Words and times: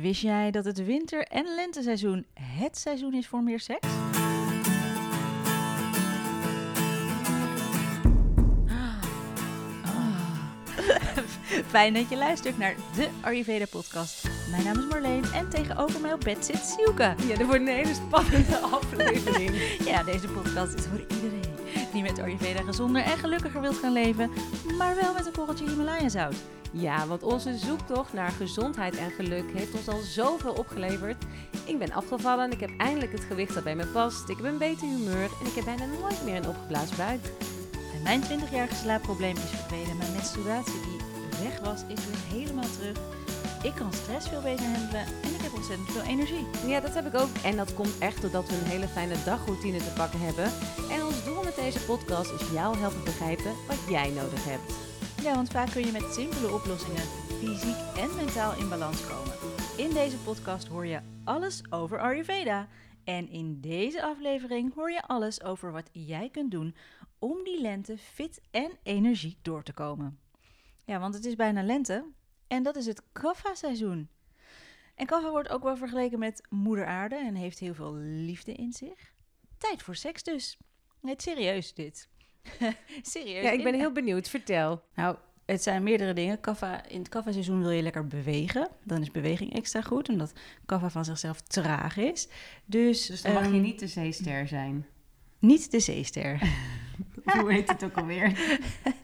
Wist 0.00 0.20
jij 0.22 0.50
dat 0.50 0.64
het 0.64 0.84
winter- 0.84 1.26
en 1.26 1.54
lenteseizoen 1.54 2.26
het 2.40 2.78
seizoen 2.78 3.14
is 3.14 3.26
voor 3.26 3.42
meer 3.42 3.60
seks? 3.60 3.88
Fijn 11.68 11.94
dat 11.94 12.08
je 12.08 12.16
luistert 12.16 12.58
naar 12.58 12.74
de 12.96 13.08
Ayurveda 13.20 13.64
podcast. 13.70 14.28
Mijn 14.50 14.64
naam 14.64 14.78
is 14.78 14.86
Marleen 14.86 15.24
en 15.34 15.48
tegenover 15.48 16.00
mij 16.00 16.12
op 16.12 16.20
bed 16.20 16.44
zit 16.44 16.64
Sielke. 16.76 17.14
Ja, 17.26 17.36
er 17.38 17.46
wordt 17.46 17.60
een 17.60 17.66
hele 17.66 17.94
spannende 17.94 18.56
aflevering. 18.78 19.78
Ja, 19.84 20.02
deze 20.02 20.28
podcast 20.28 20.74
is 20.74 20.84
voor 20.86 21.00
iedereen 21.00 21.40
die 21.92 22.02
met 22.02 22.18
Ayurveda 22.20 22.62
gezonder 22.62 23.02
en 23.02 23.18
gelukkiger 23.18 23.60
wilt 23.60 23.76
gaan 23.76 23.92
leven, 23.92 24.30
maar 24.78 24.94
wel 24.94 25.12
met 25.12 25.26
een 25.26 25.32
korreltje 25.32 25.68
Himalaya 25.68 26.08
zout. 26.08 26.34
Ja, 26.72 27.06
want 27.06 27.22
onze 27.22 27.58
zoektocht 27.58 28.12
naar 28.12 28.30
gezondheid 28.30 28.96
en 28.96 29.10
geluk 29.10 29.44
heeft 29.54 29.74
ons 29.74 29.88
al 29.88 30.00
zoveel 30.00 30.52
opgeleverd. 30.52 31.24
Ik 31.64 31.78
ben 31.78 31.92
afgevallen, 31.92 32.52
ik 32.52 32.60
heb 32.60 32.70
eindelijk 32.78 33.12
het 33.12 33.24
gewicht 33.24 33.54
dat 33.54 33.64
bij 33.64 33.76
me 33.76 33.86
past, 33.86 34.28
ik 34.28 34.36
heb 34.36 34.46
een 34.46 34.58
beter 34.58 34.88
humeur 34.88 35.30
en 35.40 35.46
ik 35.46 35.54
heb 35.54 35.64
bijna 35.64 35.84
nooit 36.00 36.24
meer 36.24 36.36
een 36.36 36.48
opgeblazen 36.48 36.96
buik. 36.96 37.24
En 37.94 38.02
mijn 38.02 38.22
20-jarige 38.22 38.74
slaapprobleem 38.74 39.36
is 39.36 39.58
verdwenen. 39.58 39.96
Mijn 39.96 40.12
menstruatie 40.12 40.80
die 40.80 41.00
weg 41.42 41.60
was, 41.60 41.80
is 41.88 42.06
weer 42.06 42.38
helemaal 42.38 42.70
terug. 42.78 42.96
Ik 43.62 43.74
kan 43.74 43.92
stress 43.92 44.28
veel 44.28 44.42
beter 44.42 44.64
handelen 44.64 45.06
en 45.22 45.34
ik 45.34 45.40
heb 45.40 45.54
ontzettend 45.54 45.90
veel 45.90 46.02
energie. 46.02 46.46
Ja, 46.66 46.80
dat 46.80 46.94
heb 46.94 47.06
ik 47.06 47.20
ook. 47.20 47.28
En 47.44 47.56
dat 47.56 47.74
komt 47.74 47.98
echt 47.98 48.20
doordat 48.20 48.48
we 48.48 48.54
een 48.54 48.70
hele 48.70 48.88
fijne 48.88 49.14
dagroutine 49.24 49.78
te 49.78 49.92
pakken 49.96 50.20
hebben. 50.20 50.44
En 50.90 51.04
ons 51.04 51.24
doel 51.24 51.42
met 51.42 51.56
deze 51.56 51.80
podcast 51.80 52.30
is 52.30 52.50
jou 52.52 52.76
helpen 52.76 53.04
begrijpen 53.04 53.52
wat 53.68 53.78
jij 53.88 54.10
nodig 54.10 54.44
hebt. 54.44 54.91
Ja, 55.22 55.34
want 55.34 55.50
vaak 55.50 55.70
kun 55.70 55.86
je 55.86 55.92
met 55.92 56.14
simpele 56.14 56.52
oplossingen 56.52 57.02
fysiek 57.38 57.96
en 57.96 58.16
mentaal 58.16 58.58
in 58.58 58.68
balans 58.68 59.06
komen. 59.06 59.32
In 59.76 59.90
deze 59.90 60.16
podcast 60.16 60.66
hoor 60.66 60.86
je 60.86 61.00
alles 61.24 61.62
over 61.70 61.98
Ayurveda. 62.00 62.68
En 63.04 63.28
in 63.28 63.60
deze 63.60 64.02
aflevering 64.02 64.74
hoor 64.74 64.90
je 64.90 65.02
alles 65.02 65.42
over 65.42 65.72
wat 65.72 65.90
jij 65.92 66.28
kunt 66.30 66.50
doen 66.50 66.74
om 67.18 67.44
die 67.44 67.60
lente 67.60 67.98
fit 67.98 68.40
en 68.50 68.70
energiek 68.82 69.38
door 69.42 69.62
te 69.62 69.72
komen. 69.72 70.18
Ja, 70.84 70.98
want 70.98 71.14
het 71.14 71.24
is 71.24 71.36
bijna 71.36 71.62
lente 71.62 72.04
en 72.46 72.62
dat 72.62 72.76
is 72.76 72.86
het 72.86 73.02
Kapha-seizoen. 73.12 74.08
En 74.94 75.06
Kapha 75.06 75.30
wordt 75.30 75.48
ook 75.48 75.62
wel 75.62 75.76
vergeleken 75.76 76.18
met 76.18 76.46
moeder 76.48 76.86
aarde 76.86 77.16
en 77.16 77.34
heeft 77.34 77.58
heel 77.58 77.74
veel 77.74 77.94
liefde 77.94 78.52
in 78.52 78.72
zich. 78.72 79.12
Tijd 79.58 79.82
voor 79.82 79.96
seks 79.96 80.22
dus. 80.22 80.58
Nee, 81.00 81.14
serieus 81.16 81.74
dit. 81.74 82.08
Serieus. 83.02 83.42
Ja, 83.46 83.50
ik 83.50 83.62
ben 83.62 83.74
heel 83.74 83.92
benieuwd. 83.92 84.28
Vertel. 84.28 84.82
nou, 84.94 85.16
het 85.46 85.62
zijn 85.62 85.82
meerdere 85.82 86.12
dingen. 86.12 86.40
Kaffa, 86.40 86.88
in 86.88 86.98
het 86.98 87.08
kaffa-seizoen 87.08 87.60
wil 87.62 87.70
je 87.70 87.82
lekker 87.82 88.06
bewegen. 88.06 88.68
Dan 88.84 89.00
is 89.00 89.10
beweging 89.10 89.54
extra 89.54 89.80
goed, 89.82 90.08
omdat 90.08 90.32
kaffa 90.66 90.90
van 90.90 91.04
zichzelf 91.04 91.40
traag 91.40 91.96
is. 91.96 92.28
Dus, 92.64 93.06
Dus 93.06 93.22
dan 93.22 93.32
mag 93.32 93.42
je 93.46 93.48
ehm, 93.52 93.60
niet 93.60 93.78
de 93.78 93.86
zeester 93.86 94.48
zijn. 94.48 94.86
niet 95.38 95.70
de 95.70 95.80
zeester. 95.80 96.40
Hoe 97.40 97.52
heet 97.52 97.68
het 97.68 97.84
ook 97.84 97.96
alweer? 97.96 98.28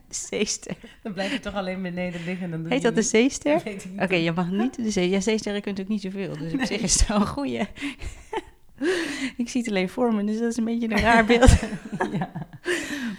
De 0.09 0.15
zeester. 0.15 0.77
Dan 1.03 1.13
blijf 1.13 1.33
je 1.33 1.41
toch 1.41 1.55
alleen 1.55 1.83
beneden 1.83 2.25
liggen. 2.25 2.51
Dan 2.51 2.63
doe 2.63 2.73
Heet 2.73 2.83
dat 2.83 2.95
de 2.95 3.03
zeester? 3.03 3.67
Ik. 3.67 3.85
Oké, 3.99 4.15
je 4.15 4.33
mag 4.33 4.51
niet 4.51 4.75
de 4.77 4.83
zeester. 4.83 5.05
Ja, 5.05 5.21
zeesterren 5.21 5.63
kunt 5.63 5.81
ook 5.81 5.89
niet 5.89 6.01
zoveel. 6.01 6.39
Dus 6.39 6.53
op 6.53 6.65
zich 6.65 6.81
is 6.81 6.99
het 6.99 7.09
wel 7.09 7.21
een 7.21 7.27
goeie. 7.27 7.67
ik 9.37 9.49
zie 9.49 9.61
het 9.61 9.71
alleen 9.71 9.89
voor 9.89 10.15
me, 10.15 10.25
dus 10.25 10.39
dat 10.39 10.51
is 10.51 10.57
een 10.57 10.65
beetje 10.65 10.91
een 10.91 11.01
raar 11.01 11.25
beeld. 11.25 11.51
Ja. 12.19 12.31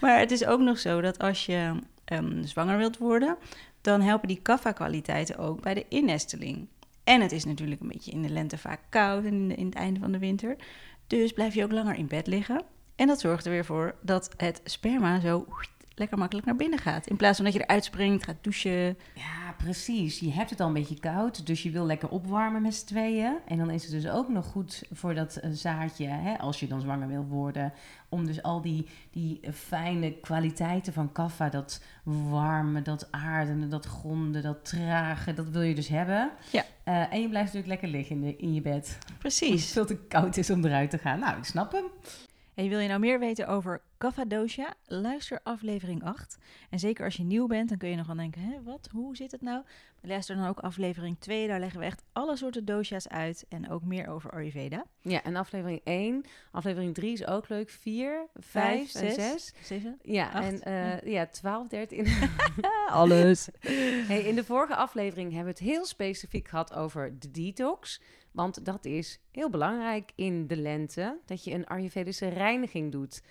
Maar 0.01 0.19
het 0.19 0.31
is 0.31 0.45
ook 0.45 0.59
nog 0.59 0.79
zo 0.79 1.01
dat 1.01 1.19
als 1.19 1.45
je 1.45 1.71
ehm, 2.05 2.43
zwanger 2.43 2.77
wilt 2.77 2.97
worden, 2.97 3.37
dan 3.81 4.01
helpen 4.01 4.27
die 4.27 4.39
kaffa-kwaliteiten 4.41 5.37
ook 5.37 5.61
bij 5.61 5.73
de 5.73 5.85
innesteling. 5.89 6.67
En 7.03 7.21
het 7.21 7.31
is 7.31 7.45
natuurlijk 7.45 7.81
een 7.81 7.87
beetje 7.87 8.11
in 8.11 8.21
de 8.21 8.29
lente 8.29 8.57
vaak 8.57 8.79
koud 8.89 9.23
en 9.25 9.33
in, 9.33 9.47
de- 9.47 9.55
in 9.55 9.65
het 9.65 9.75
einde 9.75 9.99
van 9.99 10.11
de 10.11 10.19
winter. 10.19 10.55
Dus 11.07 11.31
blijf 11.31 11.53
je 11.53 11.63
ook 11.63 11.71
langer 11.71 11.95
in 11.95 12.07
bed 12.07 12.27
liggen. 12.27 12.61
En 12.95 13.07
dat 13.07 13.19
zorgt 13.19 13.45
er 13.45 13.51
weer 13.51 13.65
voor 13.65 13.95
dat 14.01 14.29
het 14.37 14.61
sperma 14.63 15.19
zo 15.19 15.45
lekker 15.99 16.17
makkelijk 16.17 16.47
naar 16.47 16.55
binnen 16.55 16.79
gaat. 16.79 17.07
In 17.07 17.15
plaats 17.15 17.35
van 17.35 17.45
dat 17.45 17.53
je 17.53 17.61
eruit 17.61 17.83
springt, 17.83 18.23
gaat 18.23 18.35
douchen. 18.41 18.97
ja, 19.13 19.53
precies. 19.57 20.19
Je 20.19 20.31
hebt 20.31 20.49
het 20.49 20.59
al 20.59 20.67
een 20.67 20.73
beetje 20.73 20.99
koud, 20.99 21.45
dus 21.45 21.63
je 21.63 21.69
wil 21.71 21.85
lekker 21.85 22.09
opwarmen 22.09 22.61
met 22.61 22.75
z'n 22.75 22.85
tweeën. 22.85 23.37
En 23.45 23.57
dan 23.57 23.69
is 23.69 23.83
het 23.83 23.91
dus 23.91 24.09
ook 24.09 24.29
nog 24.29 24.45
goed 24.45 24.83
voor 24.91 25.13
dat 25.13 25.35
eh, 25.35 25.49
zaadje, 25.51 26.07
hè, 26.07 26.37
als 26.37 26.59
je 26.59 26.67
dan 26.67 26.81
zwanger 26.81 27.07
wil 27.07 27.25
worden, 27.25 27.73
om 28.09 28.25
dus 28.25 28.43
al 28.43 28.61
die, 28.61 28.87
die 29.11 29.39
fijne 29.53 30.11
kwaliteiten 30.19 30.93
van 30.93 31.11
kaffa, 31.11 31.49
dat 31.49 31.83
warme, 32.03 32.81
dat 32.81 33.07
aardende, 33.11 33.67
dat 33.67 33.85
gronde, 33.85 34.41
dat 34.41 34.65
trage, 34.65 35.33
dat 35.33 35.49
wil 35.49 35.61
je 35.61 35.75
dus 35.75 35.87
hebben. 35.87 36.31
Ja. 36.51 36.63
Eh, 36.83 37.13
en 37.13 37.21
je 37.21 37.29
blijft 37.29 37.53
natuurlijk 37.53 37.81
lekker 37.81 37.87
liggen 37.87 38.15
in, 38.15 38.21
de, 38.21 38.35
in 38.35 38.53
je 38.53 38.61
bed. 38.61 38.97
Het 39.05 39.17
Precies. 39.17 39.71
veel 39.71 39.85
te 39.85 39.97
koud 39.97 40.37
is 40.37 40.49
om 40.49 40.65
eruit 40.65 40.89
te 40.89 40.97
gaan. 40.97 41.19
Nou, 41.19 41.37
ik 41.37 41.43
snap 41.43 41.71
hem. 41.71 41.85
En 42.53 42.69
wil 42.69 42.79
je 42.79 42.87
nou 42.87 42.99
meer 42.99 43.19
weten 43.19 43.47
over 43.47 43.81
Kapha 43.99 44.25
Dosha? 44.25 44.73
Luister 44.85 45.39
aflevering 45.43 46.03
8. 46.03 46.37
En 46.69 46.79
zeker 46.79 47.05
als 47.05 47.15
je 47.15 47.23
nieuw 47.23 47.47
bent, 47.47 47.69
dan 47.69 47.77
kun 47.77 47.89
je 47.89 47.95
nog 47.95 48.07
wel 48.07 48.15
denken, 48.15 48.41
Hè, 48.41 48.63
wat, 48.63 48.89
hoe 48.91 49.15
zit 49.15 49.31
het 49.31 49.41
nou? 49.41 49.63
Luister 50.01 50.35
dan 50.35 50.47
ook 50.47 50.59
aflevering 50.59 51.19
2, 51.19 51.47
daar 51.47 51.59
leggen 51.59 51.79
we 51.79 51.85
echt 51.85 52.03
alle 52.13 52.37
soorten 52.37 52.65
dosha's 52.65 53.07
uit 53.07 53.45
en 53.49 53.69
ook 53.69 53.83
meer 53.83 54.07
over 54.07 54.31
Ayurveda. 54.31 54.85
Ja, 55.01 55.23
en 55.23 55.35
aflevering 55.35 55.81
1. 55.83 56.25
Aflevering 56.51 56.93
3 56.93 57.11
is 57.11 57.25
ook 57.25 57.49
leuk. 57.49 57.69
4, 57.69 58.27
5, 58.33 58.95
en 58.95 59.13
6. 59.13 59.53
7? 59.61 59.99
Ja, 60.01 60.43
en 60.43 60.61
ja, 61.11 61.25
12, 61.25 61.67
13. 61.67 62.07
Alles. 62.87 63.49
Hey, 64.07 64.21
in 64.21 64.35
de 64.35 64.43
vorige 64.43 64.75
aflevering 64.75 65.33
hebben 65.33 65.53
we 65.53 65.59
het 65.59 65.69
heel 65.69 65.85
specifiek 65.85 66.47
gehad 66.47 66.73
over 66.73 67.19
de 67.19 67.31
detox. 67.31 68.01
Want 68.31 68.65
dat 68.65 68.85
is 68.85 69.19
heel 69.31 69.49
belangrijk 69.49 70.11
in 70.15 70.47
de 70.47 70.57
lente, 70.57 71.19
dat 71.25 71.43
je 71.43 71.51
een 71.51 71.67
Ayurvedische 71.67 72.27
reiniging 72.27 72.91
doet. 72.91 73.21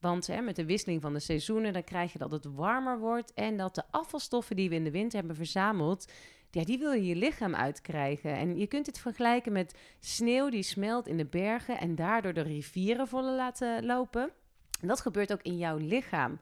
Want 0.00 0.26
hè, 0.26 0.40
met 0.40 0.56
de 0.56 0.64
wisseling 0.64 1.02
van 1.02 1.12
de 1.12 1.20
seizoenen, 1.20 1.72
dan 1.72 1.84
krijg 1.84 2.12
je 2.12 2.18
dat 2.18 2.30
het 2.30 2.44
warmer 2.44 2.98
wordt 2.98 3.34
en 3.34 3.56
dat 3.56 3.74
de 3.74 3.82
afvalstoffen 3.90 4.56
die 4.56 4.68
we 4.68 4.74
in 4.74 4.84
de 4.84 4.90
winter 4.90 5.18
hebben 5.18 5.36
verzameld, 5.36 6.12
ja, 6.50 6.64
die 6.64 6.78
wil 6.78 6.92
je 6.92 7.06
je 7.06 7.16
lichaam 7.16 7.54
uitkrijgen. 7.54 8.34
En 8.34 8.58
je 8.58 8.66
kunt 8.66 8.84
dit 8.84 8.98
vergelijken 8.98 9.52
met 9.52 9.74
sneeuw 10.00 10.48
die 10.48 10.62
smelt 10.62 11.06
in 11.06 11.16
de 11.16 11.26
bergen 11.26 11.78
en 11.78 11.94
daardoor 11.94 12.32
de 12.32 12.40
rivieren 12.40 13.08
volle 13.08 13.34
laten 13.34 13.86
lopen. 13.86 14.32
En 14.80 14.88
dat 14.88 15.00
gebeurt 15.00 15.32
ook 15.32 15.42
in 15.42 15.56
jouw 15.56 15.76
lichaam. 15.76 16.40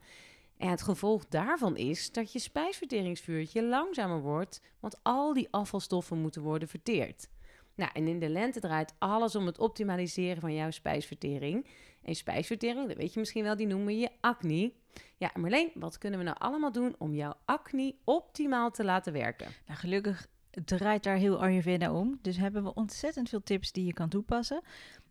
En 0.56 0.68
het 0.68 0.82
gevolg 0.82 1.26
daarvan 1.28 1.76
is 1.76 2.12
dat 2.12 2.32
je 2.32 2.38
spijsverteringsvuurtje 2.38 3.62
langzamer 3.62 4.20
wordt, 4.20 4.60
want 4.80 4.98
al 5.02 5.32
die 5.32 5.48
afvalstoffen 5.50 6.18
moeten 6.18 6.42
worden 6.42 6.68
verteerd. 6.68 7.28
Nou, 7.74 7.90
en 7.92 8.08
in 8.08 8.18
de 8.18 8.28
lente 8.28 8.60
draait 8.60 8.94
alles 8.98 9.36
om 9.36 9.46
het 9.46 9.58
optimaliseren 9.58 10.40
van 10.40 10.54
jouw 10.54 10.70
spijsvertering. 10.70 11.66
En 12.02 12.14
spijsvertering, 12.14 12.88
dat 12.88 12.96
weet 12.96 13.12
je 13.12 13.18
misschien 13.20 13.44
wel, 13.44 13.56
die 13.56 13.66
noemen 13.66 13.98
je 13.98 14.10
acne. 14.20 14.72
Ja, 15.16 15.32
en 15.34 15.40
Marleen, 15.40 15.70
wat 15.74 15.98
kunnen 15.98 16.18
we 16.18 16.24
nou 16.24 16.36
allemaal 16.38 16.72
doen 16.72 16.94
om 16.98 17.14
jouw 17.14 17.34
acne 17.44 17.94
optimaal 18.04 18.70
te 18.70 18.84
laten 18.84 19.12
werken? 19.12 19.48
Nou, 19.66 19.78
gelukkig 19.78 20.26
draait 20.64 21.02
daar 21.02 21.16
heel 21.16 21.42
Ayurveda 21.42 21.92
om. 21.92 22.18
Dus 22.22 22.36
hebben 22.36 22.64
we 22.64 22.74
ontzettend 22.74 23.28
veel 23.28 23.42
tips 23.42 23.72
die 23.72 23.84
je 23.84 23.92
kan 23.92 24.08
toepassen. 24.08 24.62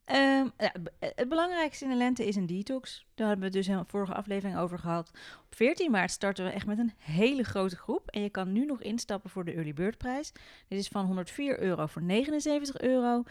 Ehm, 0.06 0.48
het 1.00 1.30
belangrijkste 1.30 1.84
in 1.84 1.90
de 1.90 1.98
lente 1.98 2.26
is 2.26 2.36
een 2.36 2.46
detox. 2.46 3.06
Daar 3.16 3.28
hebben 3.28 3.46
we 3.46 3.54
dus 3.54 3.68
in 3.68 3.84
vorige 3.88 4.14
aflevering 4.14 4.58
over 4.58 4.80
gehad. 4.80 5.12
Op 5.46 5.56
14 5.56 5.92
maart 5.92 6.12
starten 6.12 6.46
we 6.46 6.52
echt 6.52 6.66
met 6.66 6.78
een 6.78 6.94
hele 6.98 7.44
grote 7.44 7.78
groep. 7.78 8.10
En 8.10 8.22
je 8.22 8.30
kan 8.30 8.52
nu 8.52 8.66
nog 8.66 8.82
instappen 8.82 9.30
voor 9.30 9.46
de 9.46 9.54
early 9.54 9.74
bird 9.74 9.98
prijs. 9.98 10.32
Dit 10.68 10.80
is 10.80 10.88
van 10.88 11.06
104 11.06 11.60
euro 11.60 11.86
voor 11.86 12.02
79 12.02 12.82
euro. 12.82 13.24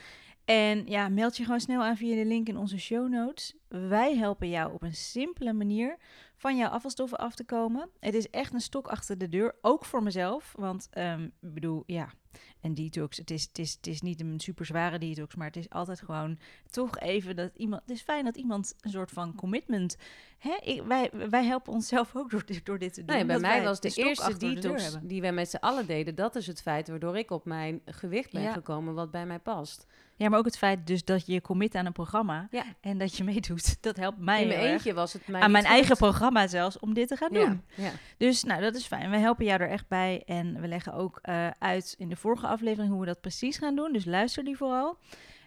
En 0.45 0.87
ja, 0.87 1.09
meld 1.09 1.37
je 1.37 1.45
gewoon 1.45 1.61
snel 1.61 1.83
aan 1.83 1.97
via 1.97 2.15
de 2.17 2.25
link 2.25 2.49
in 2.49 2.57
onze 2.57 2.79
show 2.79 3.09
notes. 3.09 3.55
Wij 3.69 4.17
helpen 4.17 4.49
jou 4.49 4.73
op 4.73 4.83
een 4.83 4.95
simpele 4.95 5.53
manier 5.53 5.97
van 6.37 6.57
jouw 6.57 6.69
afvalstoffen 6.69 7.19
af 7.19 7.35
te 7.35 7.45
komen. 7.45 7.89
Het 8.01 8.15
is 8.15 8.31
echt 8.31 8.53
een 8.55 8.61
stok 8.61 8.87
achter 8.87 9.19
de 9.19 9.29
deur, 9.29 9.55
ook 9.61 9.85
voor 9.85 10.03
mezelf. 10.03 10.55
Want 10.57 10.89
ehm, 10.91 11.23
ik 11.23 11.55
bedoel, 11.55 11.83
ja, 11.87 12.13
een 12.61 12.75
detox. 12.75 13.17
Het 13.17 13.31
is, 13.31 13.43
het, 13.43 13.59
is, 13.59 13.73
het 13.73 13.87
is 13.87 14.01
niet 14.01 14.21
een 14.21 14.41
super 14.41 14.67
zware 14.67 14.99
detox, 14.99 15.35
maar 15.35 15.47
het 15.47 15.57
is 15.57 15.71
altijd 15.71 16.01
gewoon 16.01 16.39
toch 16.71 16.99
even 16.99 17.37
dat 17.37 17.51
iemand. 17.57 17.83
Het 17.83 17.91
is 17.91 18.03
fijn 18.03 18.25
dat 18.25 18.37
iemand 18.37 18.75
een 18.81 18.91
soort 18.91 19.11
van 19.11 19.35
commitment. 19.35 19.97
Hè? 20.39 20.57
Ik, 20.63 20.83
wij, 20.83 21.11
wij 21.31 21.45
helpen 21.45 21.73
onszelf 21.73 22.17
ook 22.17 22.31
door, 22.31 22.47
dit- 22.47 22.65
door 22.67 22.79
dit 22.79 22.95
te 22.95 23.05
doen. 23.05 23.17
Ja, 23.17 23.25
bij 23.25 23.39
mij 23.39 23.63
was 23.63 23.81
de, 23.81 23.93
eerste 23.95 24.37
de 24.39 24.55
detox 24.55 24.99
die 25.03 25.21
wij 25.21 25.33
met 25.33 25.51
z'n 25.51 25.57
allen 25.57 25.87
deden. 25.87 26.15
Dat 26.15 26.37
is 26.37 26.47
het 26.47 26.63
feit 26.63 26.89
waardoor 26.89 27.19
ik 27.19 27.31
op 27.31 27.45
mijn 27.45 27.81
gewicht 27.85 28.33
ben 28.33 28.43
Ja. 28.43 28.53
gekomen 28.53 28.95
wat 28.95 29.11
bij 29.11 29.27
mij 29.27 29.39
past. 29.39 29.87
Ja, 30.23 30.29
maar 30.29 30.39
ook 30.39 30.45
het 30.45 30.59
feit 30.59 30.87
dus 30.87 31.05
dat 31.05 31.27
je 31.27 31.41
commit 31.41 31.75
aan 31.75 31.87
een 31.87 31.93
programma 31.93 32.49
Ja. 32.51 32.65
en 32.81 32.99
dat 32.99 33.17
je 33.17 33.25
meedoet. 33.25 33.77
Dat 33.83 33.97
helpt 33.97 34.19
mij 34.19 34.43
In 34.43 34.49
mijn 34.49 34.61
erg. 34.61 34.71
eentje 34.71 34.95
was 34.95 35.13
het 35.13 35.27
mij 35.29 35.41
aan 35.41 35.51
mijn 35.51 35.65
eigen 35.65 35.97
programma 35.97 36.47
zelfs 36.47 36.79
om 36.79 36.95
dit 36.95 37.09
te 37.09 37.17
gaan 37.17 37.33
doen. 37.33 37.63
Ja, 37.75 37.85
ja. 37.85 37.91
Dus 38.17 38.43
nou, 38.45 38.61
dat 38.61 38.75
is 38.75 38.87
fijn. 38.87 39.11
We 39.11 39.17
helpen 39.17 39.45
jou 39.45 39.61
er 39.61 39.69
echt 39.69 39.89
bij. 39.89 40.23
En 40.27 40.61
we 40.61 40.69
leggen 40.69 40.93
ook 40.95 41.19
eh, 41.23 41.49
uit 41.59 41.95
in 41.99 42.09
de 42.09 42.17
vorige 42.17 42.47
aflevering 42.47 42.91
hoe 42.93 43.01
we 43.01 43.07
dat 43.07 43.21
precies 43.21 43.57
gaan 43.59 43.77
doen. 43.77 43.93
Dus 43.93 44.05
luister 44.05 44.45
die 44.45 44.57
vooral. 44.57 44.99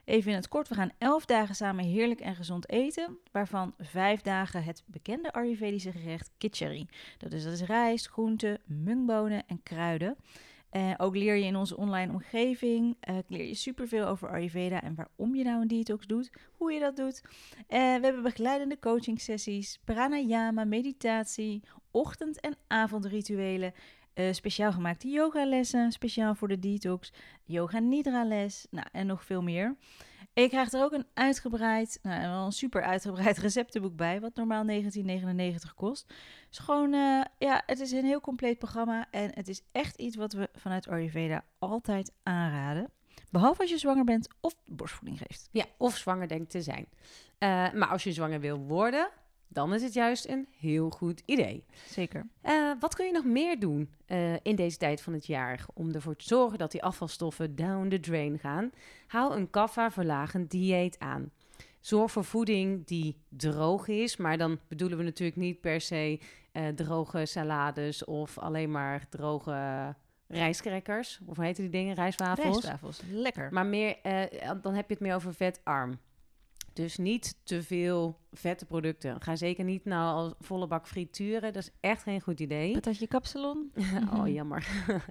Even 0.05 0.29
in 0.31 0.37
het 0.37 0.47
kort, 0.47 0.67
we 0.67 0.75
gaan 0.75 0.91
elf 0.97 1.25
dagen 1.25 1.55
samen 1.55 1.85
heerlijk 1.85 2.19
en 2.19 2.35
gezond 2.35 2.69
eten. 2.69 3.17
Waarvan 3.31 3.73
vijf 3.79 4.21
dagen 4.21 4.63
het 4.63 4.83
bekende 4.85 5.31
Ayurvedische 5.33 5.91
gerecht 5.91 6.31
kitchari. 6.37 6.87
Dat 7.17 7.31
is, 7.31 7.43
dat 7.43 7.53
is 7.53 7.61
rijst, 7.61 8.07
groenten, 8.07 8.59
mungbonen 8.65 9.43
en 9.47 9.63
kruiden. 9.63 10.15
Eh, 10.75 10.91
ook 10.97 11.15
leer 11.15 11.35
je 11.35 11.45
in 11.45 11.55
onze 11.55 11.77
online 11.77 12.11
omgeving, 12.11 12.97
eh, 12.99 13.17
leer 13.27 13.47
je 13.47 13.53
superveel 13.53 14.07
over 14.07 14.29
Ayurveda 14.29 14.81
en 14.81 14.95
waarom 14.95 15.35
je 15.35 15.43
nou 15.43 15.61
een 15.61 15.67
detox 15.67 16.07
doet, 16.07 16.31
hoe 16.57 16.71
je 16.71 16.79
dat 16.79 16.95
doet. 16.95 17.21
Eh, 17.67 17.79
we 17.79 17.99
hebben 18.01 18.23
begeleidende 18.23 18.79
coaching 18.79 19.21
sessies, 19.21 19.79
pranayama, 19.83 20.63
meditatie, 20.63 21.63
ochtend- 21.91 22.39
en 22.39 22.55
avondrituelen, 22.67 23.73
speciaal 24.31 24.71
gemaakte 24.71 25.07
yogalessen, 25.07 25.91
speciaal 25.91 26.35
voor 26.35 26.47
de 26.47 26.59
detox, 26.59 27.13
yoga 27.43 27.79
nidra 27.79 28.25
les, 28.25 28.67
nou, 28.71 28.87
en 28.91 29.07
nog 29.07 29.23
veel 29.23 29.41
meer. 29.41 29.75
Ik 30.35 30.49
krijg 30.49 30.71
er 30.71 30.83
ook 30.83 30.91
een 30.91 31.07
uitgebreid, 31.13 31.99
nou, 32.01 32.45
een 32.45 32.51
super 32.51 32.83
uitgebreid 32.83 33.37
receptenboek 33.47 33.95
bij, 33.95 34.21
wat 34.21 34.35
normaal 34.35 34.65
19,99 34.67 34.81
kost. 35.75 36.13
Dus 36.49 36.57
gewoon, 36.57 36.93
eh, 36.93 37.21
ja, 37.37 37.63
het 37.65 37.79
is 37.79 37.91
een 37.91 38.05
heel 38.05 38.21
compleet 38.21 38.57
programma 38.57 39.07
en 39.11 39.31
het 39.33 39.47
is 39.47 39.61
echt 39.71 39.99
iets 39.99 40.15
wat 40.15 40.33
we 40.33 40.49
vanuit 40.55 40.87
Ayurveda 40.87 41.43
altijd 41.59 42.11
aanraden. 42.23 42.89
Behalve 43.29 43.61
als 43.61 43.69
je 43.69 43.77
zwanger 43.77 44.03
bent 44.03 44.27
of 44.41 44.55
borstvoeding 44.65 45.17
geeft. 45.17 45.49
Ja, 45.51 45.65
of 45.77 45.97
zwanger 45.97 46.27
denkt 46.27 46.49
te 46.49 46.61
zijn. 46.61 46.87
Eh, 47.37 47.71
maar 47.71 47.87
als 47.87 48.03
je 48.03 48.11
zwanger 48.11 48.39
wil 48.39 48.57
worden, 48.57 49.09
dan 49.55 49.73
is 49.73 49.81
het 49.81 49.93
juist 49.93 50.27
een 50.27 50.47
heel 50.59 50.89
goed 50.89 51.21
idee. 51.25 51.65
Zeker. 51.85 52.27
Eh, 52.41 52.71
wat 52.79 52.95
kun 52.95 53.05
je 53.05 53.11
nog 53.11 53.25
meer 53.25 53.59
doen 53.59 53.89
eh, 54.05 54.33
in 54.33 54.55
deze 54.55 54.77
tijd 54.77 55.01
van 55.01 55.13
het 55.13 55.25
jaar 55.25 55.65
om 55.73 55.91
ervoor 55.91 56.15
te 56.15 56.25
zorgen 56.25 56.57
dat 56.57 56.71
die 56.71 56.83
afvalstoffen 56.83 57.55
down 57.55 57.87
the 57.89 57.99
drain 57.99 58.39
gaan? 58.39 58.71
Hou 59.07 59.35
een 59.35 59.49
kaffa-verlagend 59.49 60.51
dieet 60.51 60.99
aan. 60.99 61.31
Zorg 61.79 62.11
voor 62.11 62.23
voeding 62.23 62.85
die 62.85 63.17
droog 63.29 63.87
is, 63.87 64.17
maar 64.17 64.37
dan 64.37 64.59
bedoelen 64.67 64.97
we 64.97 65.03
natuurlijk 65.03 65.37
niet 65.37 65.61
per 65.61 65.81
se 65.81 66.19
eh, 66.51 66.67
droge 66.67 67.25
salades 67.25 68.05
of 68.05 68.37
alleen 68.37 68.71
maar 68.71 69.09
droge 69.09 69.95
rijstcrackers. 70.27 71.19
Of 71.25 71.35
hoe 71.35 71.45
heten 71.45 71.63
die 71.63 71.71
dingen? 71.71 71.95
Rijstwafels. 71.95 72.45
Rijstwafels, 72.45 73.01
lekker. 73.11 73.53
Maar 73.53 73.65
meer, 73.65 73.97
dan 74.61 74.73
heb 74.73 74.87
je 74.87 74.93
het 74.93 74.99
meer 74.99 75.15
over 75.15 75.33
vetarm. 75.33 75.99
Dus 76.75 76.97
niet 76.97 77.35
te 77.43 77.63
veel 77.63 78.19
vette 78.31 78.65
producten. 78.65 79.21
Ga 79.21 79.35
zeker 79.35 79.63
niet 79.63 79.85
nou 79.85 80.15
al 80.15 80.35
volle 80.39 80.67
bak 80.67 80.87
frituren. 80.87 81.53
Dat 81.53 81.63
is 81.63 81.69
echt 81.79 82.03
geen 82.03 82.21
goed 82.21 82.39
idee. 82.39 82.71
Patatje 82.73 83.07
kapsalon. 83.07 83.71
oh, 84.17 84.27
jammer. 84.27 84.67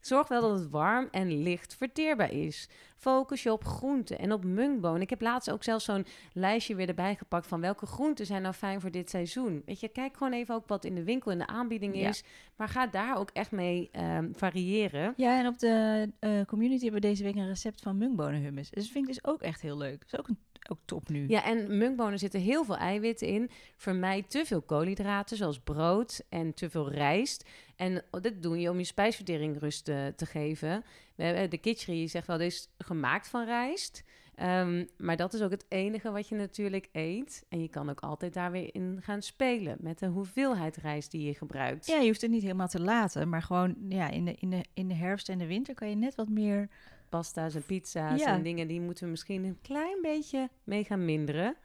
Zorg 0.00 0.28
wel 0.28 0.40
dat 0.40 0.58
het 0.58 0.70
warm 0.70 1.08
en 1.10 1.42
licht 1.42 1.74
verteerbaar 1.74 2.32
is. 2.32 2.68
Focus 2.96 3.42
je 3.42 3.52
op 3.52 3.64
groenten 3.64 4.18
en 4.18 4.32
op 4.32 4.44
munkbonen. 4.44 5.00
Ik 5.00 5.10
heb 5.10 5.20
laatst 5.20 5.50
ook 5.50 5.64
zelfs 5.64 5.84
zo'n 5.84 6.06
lijstje 6.32 6.74
weer 6.74 6.88
erbij 6.88 7.14
gepakt 7.14 7.46
van 7.46 7.60
welke 7.60 7.86
groenten 7.86 8.26
zijn 8.26 8.42
nou 8.42 8.54
fijn 8.54 8.80
voor 8.80 8.90
dit 8.90 9.10
seizoen. 9.10 9.62
Weet 9.66 9.80
je, 9.80 9.88
kijk 9.88 10.16
gewoon 10.16 10.32
even 10.32 10.54
ook 10.54 10.66
wat 10.68 10.84
in 10.84 10.94
de 10.94 11.04
winkel 11.04 11.30
in 11.30 11.38
de 11.38 11.46
aanbieding 11.46 11.96
Ja. 11.96 12.08
is. 12.08 12.24
Maar 12.56 12.68
ga 12.68 12.86
daar 12.86 13.18
ook 13.18 13.30
echt 13.30 13.50
mee 13.50 13.88
ehm, 13.92 14.32
variëren. 14.32 15.12
Ja, 15.16 15.38
en 15.38 15.46
op 15.46 15.58
de 15.58 16.08
eh, 16.18 16.30
community 16.46 16.82
hebben 16.82 17.00
we 17.00 17.08
deze 17.08 17.22
week 17.22 17.34
een 17.34 17.48
recept 17.48 17.80
van 17.80 17.98
munkbonenhummus. 17.98 18.70
Dus 18.70 18.82
dat 18.82 18.92
vind 18.92 19.08
ik 19.08 19.14
dus 19.14 19.24
ook 19.24 19.42
echt 19.42 19.60
heel 19.60 19.76
leuk. 19.76 19.98
Dat 20.00 20.12
is 20.12 20.18
ook, 20.18 20.28
een, 20.28 20.38
ook 20.70 20.78
top 20.84 21.08
nu. 21.08 21.24
Ja, 21.28 21.44
en 21.44 21.78
munkbonen 21.78 22.18
zitten 22.18 22.40
heel 22.40 22.64
veel 22.64 22.76
eiwitten 22.76 23.28
in. 23.28 23.50
Vermijd 23.76 24.30
te 24.30 24.44
veel 24.44 24.62
koolhydraten, 24.62 25.36
zoals 25.36 25.60
brood 25.60 26.22
en 26.28 26.54
te 26.54 26.70
veel 26.70 26.90
rijst. 26.90 27.48
En 27.76 28.02
dit 28.20 28.42
doe 28.42 28.58
je 28.60 28.70
om 28.70 28.78
je 28.78 28.84
spijsvertering 28.84 29.58
rust 29.60 29.84
te, 29.84 30.12
te 30.16 30.26
geven. 30.26 30.84
We 31.14 31.24
hebben, 31.24 31.50
de 31.50 31.58
kitchery 31.58 32.06
zegt 32.06 32.26
wel, 32.26 32.38
dit 32.38 32.52
is 32.52 32.68
gemaakt 32.78 33.28
van 33.28 33.44
rijst. 33.44 34.04
Ehm, 34.36 34.84
maar 34.96 35.16
dat 35.16 35.34
is 35.34 35.42
ook 35.42 35.50
het 35.50 35.64
enige 35.68 36.10
wat 36.10 36.28
je 36.28 36.34
natuurlijk 36.34 36.88
eet. 36.92 37.44
En 37.48 37.60
je 37.60 37.68
kan 37.68 37.90
ook 37.90 38.00
altijd 38.00 38.34
daar 38.34 38.50
weer 38.50 38.74
in 38.74 38.98
gaan 39.02 39.22
spelen 39.22 39.76
met 39.80 39.98
de 39.98 40.06
hoeveelheid 40.06 40.76
rijst 40.76 41.10
die 41.10 41.26
je 41.26 41.34
gebruikt. 41.34 41.86
Ja, 41.86 41.98
je 41.98 42.06
hoeft 42.06 42.20
het 42.20 42.30
niet 42.30 42.42
helemaal 42.42 42.68
te 42.68 42.80
laten, 42.80 43.28
maar 43.28 43.42
gewoon 43.42 43.76
ja, 43.88 44.10
in, 44.10 44.24
de, 44.24 44.34
in, 44.34 44.50
de, 44.50 44.64
in 44.74 44.88
de 44.88 44.94
herfst 44.94 45.28
en 45.28 45.38
de 45.38 45.46
winter 45.46 45.74
kan 45.74 45.88
je 45.88 45.96
net 45.96 46.14
wat 46.14 46.28
meer. 46.28 46.68
Pasta's 47.16 47.54
en 47.54 47.62
pizza's 47.62 48.20
Ja. 48.20 48.26
en 48.26 48.42
dingen 48.42 48.68
die 48.68 48.80
moeten 48.80 49.04
we 49.04 49.10
misschien 49.10 49.44
een 49.44 49.58
klein 49.62 49.98
beetje 50.02 50.48
mee 50.64 50.84
gaan 50.84 51.04
minderen. 51.04 51.56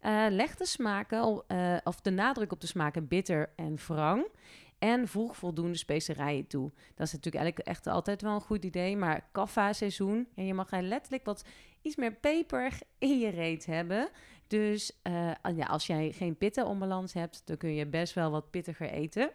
Eh, 0.00 0.26
leg 0.30 0.56
de 0.56 0.66
smaken, 0.66 1.42
eh, 1.46 1.76
of 1.84 2.00
de 2.00 2.10
nadruk 2.10 2.52
op 2.52 2.60
de 2.60 2.66
smaken 2.66 3.08
bitter 3.08 3.52
en 3.56 3.76
wrang. 3.86 4.26
En 4.78 5.08
voeg 5.08 5.36
voldoende 5.36 5.76
specerijen 5.78 6.46
toe. 6.46 6.70
Dat 6.94 7.06
is 7.06 7.12
natuurlijk 7.12 7.44
eigenlijk 7.44 7.68
echt 7.68 7.86
altijd 7.86 8.22
wel 8.22 8.34
een 8.34 8.40
goed 8.40 8.64
idee. 8.64 8.96
Maar 8.96 9.28
kaffa-seizoen, 9.32 10.28
en 10.34 10.46
je 10.46 10.54
mag 10.54 10.72
er 10.72 10.82
letterlijk 10.82 11.24
wat 11.24 11.44
iets 11.82 11.96
meer 11.96 12.12
peper 12.12 12.78
in 12.98 13.18
je 13.18 13.28
reet 13.28 13.66
hebben. 13.66 14.08
Dus 14.46 14.98
eh, 15.02 15.30
ja, 15.56 15.66
als 15.66 15.86
jij 15.86 16.12
geen 16.12 16.36
pittenonbalans 16.36 17.12
hebt, 17.12 17.42
dan 17.44 17.56
kun 17.56 17.74
je 17.74 17.86
best 17.86 18.14
wel 18.14 18.30
wat 18.30 18.50
pittiger 18.50 18.90
eten. 18.90 19.30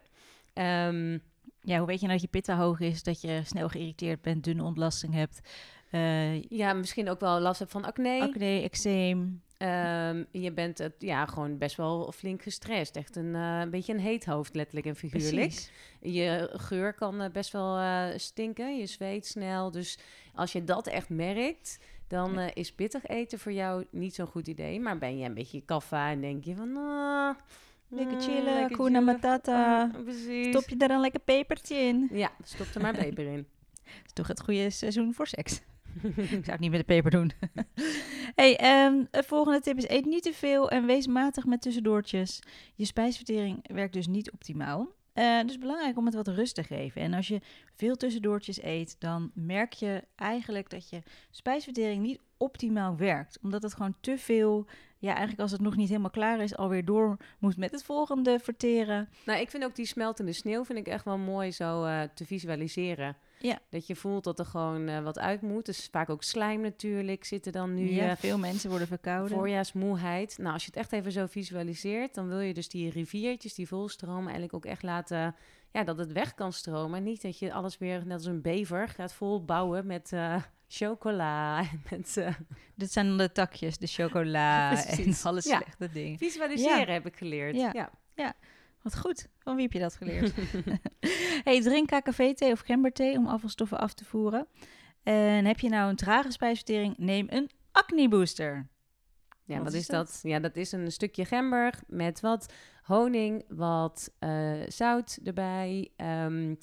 Ehm, 0.53 1.17
Ja, 1.65 1.77
hoe 1.77 1.87
weet 1.87 1.99
je 1.99 2.07
nou 2.07 2.11
dat 2.19 2.21
je 2.21 2.27
pitta 2.39 2.57
hoog 2.57 2.79
is, 2.79 3.03
dat 3.03 3.21
je 3.21 3.41
snel 3.45 3.69
geïrriteerd 3.69 4.21
bent, 4.21 4.43
dunne 4.43 4.63
ontlasting 4.63 5.13
hebt, 5.13 5.39
eh 5.91 6.41
ja, 6.41 6.73
misschien 6.73 7.09
ook 7.09 7.19
wel 7.19 7.39
last 7.39 7.59
hebt 7.59 7.71
van 7.71 7.85
acne. 7.85 8.21
acne, 8.21 8.61
eczeem. 8.61 9.41
Ehm, 9.57 10.23
je 10.31 10.51
bent 10.51 10.77
het, 10.77 10.93
ja, 10.99 11.25
gewoon 11.25 11.57
best 11.57 11.75
wel 11.75 12.11
flink 12.11 12.41
gestrest. 12.41 12.95
Echt 12.95 13.15
een, 13.15 13.35
eh, 13.35 13.59
een 13.61 13.69
beetje 13.69 13.93
een 13.93 13.99
heet 13.99 14.25
hoofd, 14.25 14.55
letterlijk 14.55 14.85
en 14.87 14.95
figuurlijk. 14.95 15.35
Precies. 15.47 15.71
Je 16.01 16.49
geur 16.53 16.93
kan 16.93 17.21
eh, 17.21 17.31
best 17.31 17.51
wel 17.51 17.79
stinken. 18.19 18.77
Je 18.77 18.85
zweet 18.85 19.25
snel. 19.27 19.71
Dus 19.71 19.97
als 20.33 20.51
je 20.51 20.63
dat 20.63 20.87
echt 20.87 21.09
merkt, 21.09 21.79
dan 22.07 22.33
Ja. 22.33 22.53
is 22.53 22.71
pittig 22.73 23.05
eten 23.05 23.39
voor 23.39 23.51
jou 23.51 23.85
niet 23.91 24.15
zo'n 24.15 24.27
goed 24.27 24.47
idee. 24.47 24.79
Maar 24.79 24.97
ben 24.97 25.17
je 25.17 25.25
een 25.25 25.33
beetje 25.33 25.61
kaffa 25.61 26.09
en 26.11 26.21
denk 26.21 26.43
je 26.43 26.55
van... 26.55 26.77
Lekker 27.87 28.15
mm, 28.15 28.21
chillen, 28.21 28.53
lekker 28.53 28.77
kuna 28.77 28.99
matata. 28.99 29.91
Precies. 30.03 30.47
Stop 30.47 30.69
je 30.69 30.75
daar 30.75 30.87
dan 30.87 31.01
lekker 31.01 31.19
pepertje 31.19 31.75
in? 31.75 32.09
Ja, 32.23 32.31
stop 32.43 32.67
er 32.67 32.81
maar 32.81 32.97
peper 33.03 33.25
in. 33.25 33.47
Dat 33.83 34.05
is 34.05 34.13
toch 34.13 34.27
het 34.27 34.41
goede 34.41 34.69
seizoen 34.69 35.13
voor 35.13 35.27
seks. 35.27 35.61
Ik 36.03 36.29
zou 36.29 36.51
het 36.51 36.59
niet 36.59 36.71
met 36.71 36.79
de 36.79 36.85
peper 36.85 37.11
doen. 37.11 37.31
hey, 38.35 38.57
ehm, 38.57 39.03
de 39.11 39.23
volgende 39.23 39.59
tip 39.59 39.77
is: 39.77 39.87
eet 39.87 40.05
niet 40.05 40.23
te 40.23 40.33
veel 40.33 40.69
en 40.69 40.85
wees 40.85 41.07
matig 41.07 41.45
met 41.45 41.61
tussendoortjes. 41.61 42.39
Je 42.75 42.85
spijsvertering 42.85 43.67
werkt 43.73 43.93
dus 43.93 44.07
niet 44.07 44.31
optimaal. 44.31 44.93
Eh 45.13 45.41
dus 45.45 45.57
belangrijk 45.57 45.97
om 45.97 46.05
het 46.05 46.15
wat 46.15 46.27
rust 46.27 46.55
te 46.55 46.63
geven. 46.63 47.01
En 47.01 47.13
als 47.13 47.27
je 47.27 47.41
veel 47.75 47.95
tussendoortjes 47.95 48.63
eet, 48.63 48.95
dan 48.99 49.31
merk 49.33 49.73
je 49.73 50.03
eigenlijk 50.15 50.69
dat 50.69 50.89
je 50.89 51.01
spijsvertering 51.29 52.01
niet 52.01 52.19
optimaal 52.37 52.97
werkt. 52.97 53.39
Omdat 53.41 53.63
het 53.63 53.73
gewoon 53.73 53.95
te 54.01 54.17
veel, 54.17 54.67
ja, 55.05 55.11
eigenlijk 55.11 55.41
als 55.41 55.51
het 55.51 55.61
nog 55.61 55.75
niet 55.75 55.89
helemaal 55.89 56.09
klaar 56.09 56.39
is, 56.39 56.55
alweer 56.55 56.85
door 56.85 57.17
moet 57.39 57.57
met 57.57 57.71
het 57.71 57.83
volgende 57.83 58.39
verteren. 58.39 59.09
Nou, 59.25 59.39
ik 59.39 59.49
vind 59.49 59.63
ook 59.63 59.75
die 59.75 59.85
smeltende 59.85 60.33
sneeuw 60.33 60.65
vind 60.65 60.79
ik 60.79 60.87
echt 60.87 61.05
wel 61.05 61.17
mooi 61.17 61.51
zo 61.51 61.83
eh, 61.83 62.01
te 62.13 62.25
visualiseren. 62.25 63.17
Ja. 63.39 63.59
Dat 63.69 63.87
je 63.87 63.95
voelt 63.95 64.23
dat 64.23 64.39
er 64.39 64.45
gewoon 64.45 64.87
eh, 64.87 65.03
wat 65.03 65.19
uit 65.19 65.41
moet. 65.41 65.65
Dus 65.65 65.87
vaak 65.91 66.09
ook 66.09 66.23
slijm 66.23 66.61
natuurlijk 66.61 67.23
zit 67.23 67.45
er 67.45 67.51
dan 67.51 67.73
nu. 67.73 67.89
ja, 67.91 68.09
eh, 68.09 68.15
veel 68.17 68.37
mensen 68.37 68.69
worden 68.69 68.87
verkouden. 68.87 69.37
voorjaarsmoeheid. 69.37 70.37
Nou, 70.37 70.53
als 70.53 70.63
je 70.63 70.69
het 70.73 70.79
echt 70.79 70.91
even 70.91 71.11
zo 71.11 71.25
visualiseert, 71.25 72.13
dan 72.13 72.27
wil 72.27 72.39
je 72.39 72.53
dus 72.53 72.69
die 72.69 72.89
riviertjes 72.89 73.53
die 73.53 73.67
volstromen 73.67 74.23
eigenlijk 74.23 74.53
ook 74.53 74.65
echt 74.65 74.83
laten, 74.83 75.35
ja, 75.71 75.83
dat 75.83 75.97
het 75.97 76.11
weg 76.11 76.33
kan 76.33 76.53
stromen. 76.53 77.03
Niet 77.03 77.21
dat 77.21 77.39
je 77.39 77.53
alles 77.53 77.77
weer, 77.77 78.05
net 78.05 78.17
als 78.17 78.25
een 78.25 78.41
bever, 78.41 78.89
gaat 78.89 79.13
vol 79.13 79.45
bouwen 79.45 79.85
met 79.85 80.11
chocola 80.75 81.59
en 81.71 81.81
met 81.89 82.17
Dit 82.75 82.91
zijn 82.91 83.17
de 83.17 83.31
takjes, 83.31 83.77
de 83.77 83.87
chocola 83.87 84.71
en 84.85 85.15
alle 85.23 85.41
Ja. 85.43 85.57
slechte 85.57 85.89
dingen. 85.91 86.17
visualiseren 86.17 86.93
heb 86.93 87.05
ik 87.05 87.15
geleerd. 87.15 87.55
Ja. 87.55 87.89
ja. 88.15 88.33
Wat 88.81 88.97
goed. 88.97 89.27
Van 89.39 89.55
wie 89.55 89.63
heb 89.63 89.73
je 89.73 89.79
dat 89.79 89.95
geleerd? 89.95 90.33
hey, 91.47 91.61
drink 91.61 91.87
KKV-thee 91.87 92.51
of 92.51 92.59
gemberthee 92.59 93.17
om 93.17 93.27
afvalstoffen 93.27 93.79
af 93.79 93.93
te 93.93 94.05
voeren. 94.05 94.47
En 95.03 95.45
heb 95.45 95.59
je 95.59 95.69
nou 95.69 95.89
een 95.89 95.95
trage 95.95 96.31
spijsvertering, 96.31 96.97
neem 96.97 97.27
een 97.29 97.49
acne 97.71 98.09
booster. 98.09 98.67
Ja, 99.43 99.55
Wat 99.55 99.63
wat, 99.63 99.73
is 99.73 99.79
is 99.79 99.87
dat? 99.87 100.19
Ja, 100.23 100.39
dat 100.39 100.55
is 100.55 100.71
een 100.71 100.91
stukje 100.91 101.25
gember 101.25 101.79
met 101.87 102.19
wat 102.19 102.53
honing, 102.83 103.43
wat 103.47 104.11
eh, 104.19 104.61
zout 104.67 105.19
erbij. 105.23 105.91
Ehm, 105.95 106.55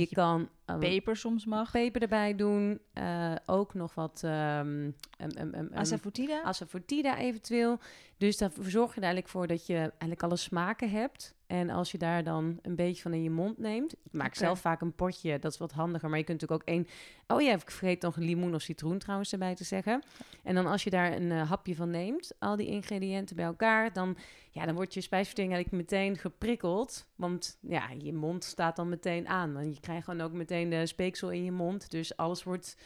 je 0.00 0.08
kan 0.14 0.48
eh, 0.64 0.78
Peper 0.78 1.16
soms 1.16 1.44
mag. 1.44 1.70
peper 1.70 2.02
erbij 2.02 2.34
doen. 2.34 2.80
eh, 2.92 3.34
ook 3.46 3.74
nog 3.74 3.94
wat 3.94 4.22
um, 4.24 4.94
Asafoetida. 5.74 6.42
asafoetida 6.42 7.16
eventueel. 7.18 7.78
Dus 8.16 8.36
daar 8.36 8.50
zorg 8.60 8.88
je 8.90 8.96
er 8.96 9.06
eigenlijk 9.06 9.28
voor 9.28 9.46
dat 9.46 9.66
je 9.66 9.76
eigenlijk 9.76 10.22
alle 10.22 10.36
smaken 10.36 10.90
hebt. 10.90 11.34
En 11.48 11.70
als 11.70 11.92
je 11.92 11.98
daar 11.98 12.24
dan 12.24 12.58
een 12.62 12.74
beetje 12.74 13.02
van 13.02 13.12
in 13.12 13.22
je 13.22 13.30
mond 13.30 13.58
neemt. 13.58 13.92
Ik 13.92 14.12
maak 14.12 14.34
zelf 14.34 14.60
vaak 14.60 14.80
een 14.80 14.94
potje, 14.94 15.38
dat 15.38 15.52
is 15.52 15.58
wat 15.58 15.72
handiger. 15.72 16.08
Maar 16.08 16.18
je 16.18 16.24
kunt 16.24 16.40
natuurlijk 16.40 16.68
ook 16.68 16.74
één... 16.74 16.86
Oh 17.26 17.42
ja, 17.42 17.54
ik 17.54 17.70
vergeet 17.70 18.02
nog 18.02 18.16
een 18.16 18.24
limoen 18.24 18.54
of 18.54 18.62
citroen 18.62 18.98
trouwens 18.98 19.32
erbij 19.32 19.54
te 19.54 19.64
zeggen. 19.64 20.02
En 20.42 20.54
dan 20.54 20.66
als 20.66 20.84
je 20.84 20.90
daar 20.90 21.12
een 21.12 21.32
eh, 21.32 21.48
hapje 21.48 21.74
van 21.74 21.90
neemt, 21.90 22.32
al 22.38 22.56
die 22.56 22.66
ingrediënten 22.66 23.36
bij 23.36 23.44
elkaar... 23.44 23.92
dan, 23.92 24.16
ja, 24.50 24.66
dan 24.66 24.74
wordt 24.74 24.94
je 24.94 25.00
spijsvertering 25.00 25.54
eigenlijk 25.54 25.82
meteen 25.82 26.18
geprikkeld. 26.18 27.06
Want 27.16 27.58
ja, 27.60 27.90
je 27.98 28.12
mond 28.12 28.44
staat 28.44 28.76
dan 28.76 28.88
meteen 28.88 29.28
aan. 29.28 29.52
Want 29.52 29.74
je 29.74 29.80
krijgt 29.80 30.04
gewoon 30.04 30.20
ook 30.20 30.32
meteen 30.32 30.70
de 30.70 30.86
speeksel 30.86 31.30
in 31.30 31.44
je 31.44 31.52
mond. 31.52 31.90
Dus 31.90 32.16
alles 32.16 32.42
wordt 32.42 32.76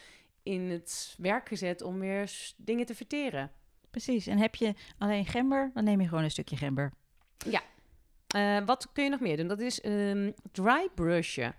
in 0.42 0.70
het 0.70 1.14
werk 1.18 1.48
gezet 1.48 1.82
om 1.82 1.98
weer 1.98 2.52
dingen 2.56 2.86
te 2.86 2.94
verteren. 2.94 3.50
Precies. 3.90 4.26
En 4.26 4.38
heb 4.38 4.54
je 4.54 4.74
alleen 4.98 5.26
gember, 5.26 5.70
dan 5.74 5.84
neem 5.84 6.00
je 6.00 6.08
gewoon 6.08 6.24
een 6.24 6.30
stukje 6.30 6.56
gember. 6.56 6.92
Eh, 8.32 8.58
wat 8.66 8.88
kun 8.92 9.04
je 9.04 9.10
nog 9.10 9.20
meer 9.20 9.36
doen? 9.36 9.48
Dat 9.48 9.60
is 9.60 9.80
ehm, 9.80 10.30
dry 10.52 10.88
brushen. 10.94 11.54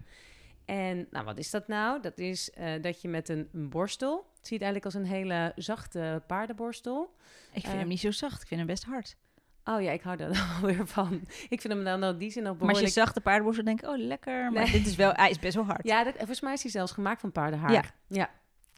En 0.66 1.08
nou, 1.12 1.26
wat 1.26 1.38
is 1.38 1.50
dat 1.50 1.68
nou? 1.68 2.02
Dat 2.02 2.18
is 2.18 2.52
eh, 2.52 2.82
dat 2.82 3.02
je 3.02 3.08
met 3.08 3.30
een, 3.30 3.50
een 3.54 3.70
borstel, 3.70 4.16
het 4.38 4.48
ziet 4.48 4.62
eigenlijk 4.62 4.86
als 4.86 4.94
een 4.94 5.06
hele 5.16 5.52
zachte 5.56 6.24
paardenborstel. 6.28 7.16
Ik 7.52 7.62
vind 7.62 7.74
Eh, 7.74 7.80
hem 7.80 7.88
niet 7.88 8.00
zo 8.00 8.12
zacht. 8.12 8.42
Ik 8.42 8.48
vind 8.48 8.60
hem 8.60 8.70
best 8.70 8.84
hard. 8.84 9.16
Oh 9.64 9.82
ja, 9.82 9.92
ik 9.92 10.02
hou 10.02 10.18
daar 10.18 10.34
dan 10.62 10.62
weer 10.62 10.88
van. 10.88 11.22
Ik 11.50 11.62
vind 11.62 11.74
hem 11.74 11.84
dan 11.84 12.04
in 12.04 12.18
die 12.18 12.32
zin 12.32 12.44
nog 12.44 12.52
Maar 12.52 12.62
als 12.62 12.70
je 12.70 12.84
behoorlijk... 12.84 12.94
zachte 12.94 13.22
paardenborstel 13.22 13.66
denkt, 13.66 13.88
oh 13.88 13.98
lekker. 13.98 14.52
Maar 14.52 14.64
Nee. 14.64 14.72
dit 14.72 14.86
is 14.88 14.96
wel, 14.96 15.12
hij 15.14 15.30
is 15.30 15.40
best 15.40 15.56
wel 15.56 15.66
hard. 15.66 15.84
Ja, 15.88 16.04
dat, 16.04 16.14
volgens 16.18 16.42
mij 16.42 16.54
is 16.54 16.62
hij 16.62 16.72
zelfs 16.72 16.92
gemaakt 16.92 17.22
van 17.22 17.32
paardenhaar. 17.32 17.72
Ja. 17.72 17.84
ja. 18.08 18.30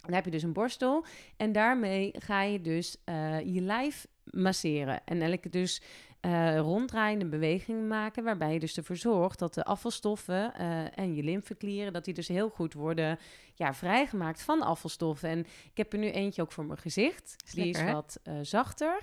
Dan 0.01 0.13
heb 0.13 0.25
je 0.25 0.31
dus 0.31 0.43
een 0.43 0.53
borstel 0.53 1.05
en 1.37 1.51
daarmee 1.51 2.13
ga 2.17 2.41
je 2.41 2.61
dus 2.61 2.97
je 3.45 3.61
lijf 3.61 4.07
masseren. 4.23 4.95
En 5.05 5.11
eigenlijk 5.21 5.51
dus 5.51 5.81
eh 6.25 6.57
ronddraaiende 6.57 7.25
bewegingen 7.25 7.87
maken, 7.87 8.23
waarbij 8.23 8.53
je 8.53 8.59
dus 8.59 8.77
ervoor 8.77 8.95
zorgt 8.95 9.39
dat 9.39 9.53
de 9.53 9.63
afvalstoffen 9.63 10.53
eh, 10.53 10.97
en 10.97 11.15
je 11.15 11.23
lymfeklieren, 11.23 11.93
dat 11.93 12.05
die 12.05 12.13
dus 12.13 12.27
heel 12.27 12.49
goed 12.49 12.73
worden 12.73 13.19
ja, 13.53 13.73
vrijgemaakt 13.73 14.41
van 14.41 14.61
afvalstoffen. 14.61 15.29
En 15.29 15.39
ik 15.39 15.77
heb 15.77 15.93
er 15.93 15.99
nu 15.99 16.09
eentje 16.09 16.41
ook 16.41 16.51
voor 16.51 16.65
mijn 16.65 16.79
gezicht. 16.79 17.35
Is 17.45 17.51
Die 17.51 17.65
lekker, 17.65 17.85
is 17.85 17.91
wat 17.91 18.19
eh, 18.23 18.33
zachter. 18.41 18.99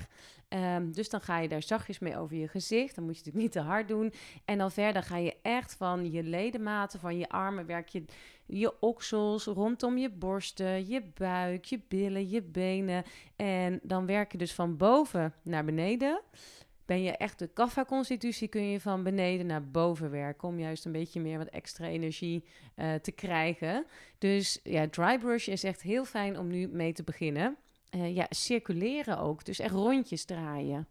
Ehm, 0.49 0.91
dus 0.91 1.09
dan 1.09 1.21
ga 1.21 1.39
je 1.39 1.49
daar 1.49 1.63
zachtjes 1.63 1.99
mee 1.99 2.17
over 2.17 2.37
je 2.37 2.49
gezicht. 2.49 2.95
Dan 2.95 3.05
moet 3.05 3.19
je 3.19 3.23
het 3.25 3.35
natuurlijk 3.35 3.55
niet 3.55 3.65
te 3.65 3.71
hard 3.71 3.89
doen. 3.89 4.13
En 4.45 4.59
dan 4.59 4.73
verder 4.73 5.03
ga 5.03 5.17
je 5.17 5.37
echt 5.43 5.75
van 5.75 6.11
je 6.11 6.23
ledematen, 6.23 7.01
van 7.01 7.19
je 7.19 7.29
armen, 7.29 7.67
werk 7.67 7.89
je 7.89 8.05
je 8.47 8.81
oksels, 8.81 9.45
rondom 9.45 9.99
je 9.99 10.11
borsten, 10.11 10.89
je 10.89 11.03
buik, 11.15 11.65
je 11.65 11.81
billen, 11.89 12.29
je 12.29 12.43
benen. 12.43 13.05
En 13.37 13.81
dan 13.83 14.07
werk 14.07 14.33
je 14.33 14.39
dus 14.39 14.53
van 14.53 14.77
boven 14.77 15.35
naar 15.43 15.65
beneden. 15.65 16.21
Ben 16.93 17.03
je 17.03 17.17
echt 17.17 17.39
de 17.39 17.47
kaffa-constitutie, 17.53 18.49
kun 18.49 18.63
je 18.71 18.81
van 18.81 19.03
beneden 19.03 19.47
naar 19.47 19.69
boven 19.71 20.11
werken. 20.11 20.49
Om 20.49 20.59
juist 20.59 20.85
een 20.85 20.93
beetje 20.93 21.21
meer 21.21 21.39
wat 21.39 21.47
extra 21.49 21.87
energie 21.87 22.45
eh, 22.75 22.95
te 22.95 23.13
krijgen. 23.13 23.85
Dus 24.19 24.61
ja, 24.63 24.89
dry 24.89 25.19
brush 25.19 25.49
is 25.49 25.65
echt 25.65 25.83
heel 25.83 26.05
fijn 26.05 26.39
om 26.39 26.47
nu 26.49 26.69
mee 26.69 26.93
te 26.93 27.03
beginnen. 27.03 27.57
Eh, 27.91 28.15
ja, 28.15 28.27
circuleren 28.31 29.19
ook. 29.19 29.45
Dus 29.45 29.59
echt 29.59 29.75
rondjes 29.75 30.25
draaien. 30.25 30.87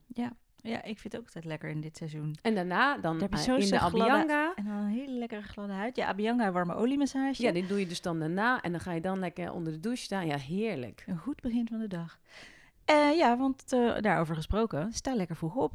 Ja, 0.64 0.84
ik 0.84 1.00
vind 1.00 1.04
het 1.14 1.18
ook 1.18 1.26
altijd 1.26 1.46
lekker 1.46 1.70
in 1.70 1.82
dit 1.82 1.98
seizoen. 1.98 2.36
En 2.42 2.56
daarna 2.56 2.98
dan 2.98 3.20
heb 3.22 3.32
je 3.32 3.38
eh, 3.38 3.44
zo 3.44 3.56
in 3.56 3.60
de 3.70 3.78
gladde- 3.78 4.00
Abhyanga. 4.02 4.54
En 4.56 4.66
dan 4.66 4.74
een 4.76 4.90
hele 4.90 5.14
lekkere 5.18 5.42
gladde 5.42 5.74
huid. 5.74 5.96
Ja, 5.96 6.08
Abhyanga 6.08 6.52
warme 6.52 6.76
oliemassage. 6.76 7.42
Ja, 7.44 7.52
dit 7.52 7.68
doe 7.70 7.80
je 7.80 7.88
dus 7.88 8.02
dan 8.02 8.20
daarna. 8.20 8.62
En 8.62 8.72
dan 8.72 8.80
ga 8.82 8.92
je 8.94 9.02
dan 9.02 9.20
lekker 9.20 9.52
onder 9.52 9.74
de 9.74 9.80
douche 9.80 10.04
staan. 10.04 10.26
Ja, 10.28 10.38
heerlijk. 10.38 11.04
Een 11.08 11.18
goed 11.18 11.42
begin 11.42 11.68
van 11.68 11.80
de 11.80 11.88
dag. 11.88 12.20
Eh, 12.92 13.18
ja, 13.18 13.38
want 13.38 13.74
eh, 13.74 13.94
daarover 14.00 14.36
gesproken, 14.36 14.94
sta 14.94 15.16
lekker 15.16 15.36
vroeg 15.36 15.56
op. 15.56 15.74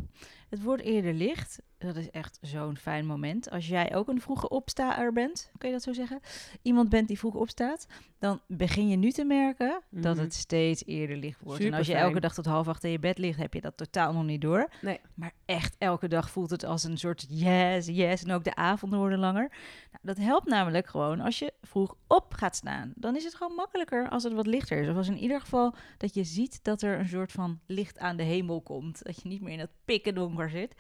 Het 0.49 0.63
wordt 0.63 0.83
eerder 0.83 1.13
licht. 1.15 1.63
Dat 1.79 1.97
is 1.97 2.11
echt 2.11 2.39
zo'n 2.41 2.77
fijn 2.77 3.07
moment. 3.07 3.51
Als 3.51 3.69
jij 3.69 3.95
ook 3.95 4.09
een 4.09 4.21
vroege 4.21 4.49
opstaaer 4.49 5.13
bent, 5.13 5.51
kun 5.59 5.69
je 5.69 5.75
dat 5.75 5.83
zo 5.85 5.93
zeggen? 5.93 6.21
Iemand 6.63 6.89
bent 6.89 7.09
die 7.09 7.19
vroeg 7.19 7.35
opstaat, 7.35 7.87
dan 8.19 8.41
begin 8.47 8.89
je 8.89 8.97
nu 8.97 9.11
te 9.11 9.25
merken 9.25 9.83
dat 9.91 10.15
Mhm. 10.15 10.25
het 10.25 10.35
steeds 10.35 10.83
eerder 10.87 11.17
licht 11.17 11.41
wordt. 11.41 11.65
en 11.65 11.75
als 11.75 11.87
je 11.87 11.95
elke 11.95 12.21
dag 12.21 12.35
tot 12.35 12.45
half 12.47 12.69
acht 12.69 12.85
in 12.85 12.91
je 12.91 12.99
bed 12.99 13.19
ligt, 13.19 13.39
heb 13.39 13.55
je 13.55 13.61
dat 13.61 13.77
totaal 13.77 14.13
nog 14.13 14.25
niet 14.25 14.41
door. 14.41 14.69
Nee. 14.83 15.01
Maar 15.15 15.33
echt 15.45 15.75
elke 15.79 16.09
dag 16.09 16.31
voelt 16.31 16.51
het 16.51 16.65
als 16.65 16.85
een 16.85 16.99
soort 16.99 17.27
yes, 17.29 17.87
yes. 17.87 18.23
En 18.25 18.33
ook 18.33 18.45
de 18.45 18.55
avonden 18.55 18.99
worden 18.99 19.19
langer. 19.19 19.49
Nou, 19.91 19.99
dat 20.03 20.17
helpt 20.17 20.47
namelijk 20.47 20.87
gewoon 20.87 21.21
als 21.21 21.39
je 21.39 21.53
vroeg 21.63 21.95
op 22.07 22.33
gaat 22.35 22.57
staan. 22.57 22.93
Dan 22.95 23.17
is 23.17 23.25
het 23.25 23.35
gewoon 23.35 23.55
makkelijker 23.55 24.09
als 24.09 24.23
het 24.23 24.33
wat 24.33 24.47
lichter 24.47 24.79
is. 24.83 24.89
Of 24.89 24.97
als 24.97 25.09
in 25.09 25.19
ieder 25.19 25.41
geval 25.41 25.75
dat 25.99 26.15
je 26.15 26.25
ziet 26.25 26.59
dat 26.65 26.83
er 26.83 26.99
een 26.99 27.09
soort 27.09 27.33
van 27.33 27.61
licht 27.67 27.99
aan 27.99 28.17
de 28.17 28.23
hemel 28.23 28.61
komt. 28.61 29.05
Dat 29.05 29.23
je 29.23 29.29
niet 29.29 29.41
meer 29.43 29.53
in 29.53 29.59
dat 29.59 29.71
pikken 29.85 30.15
zit. 30.45 30.75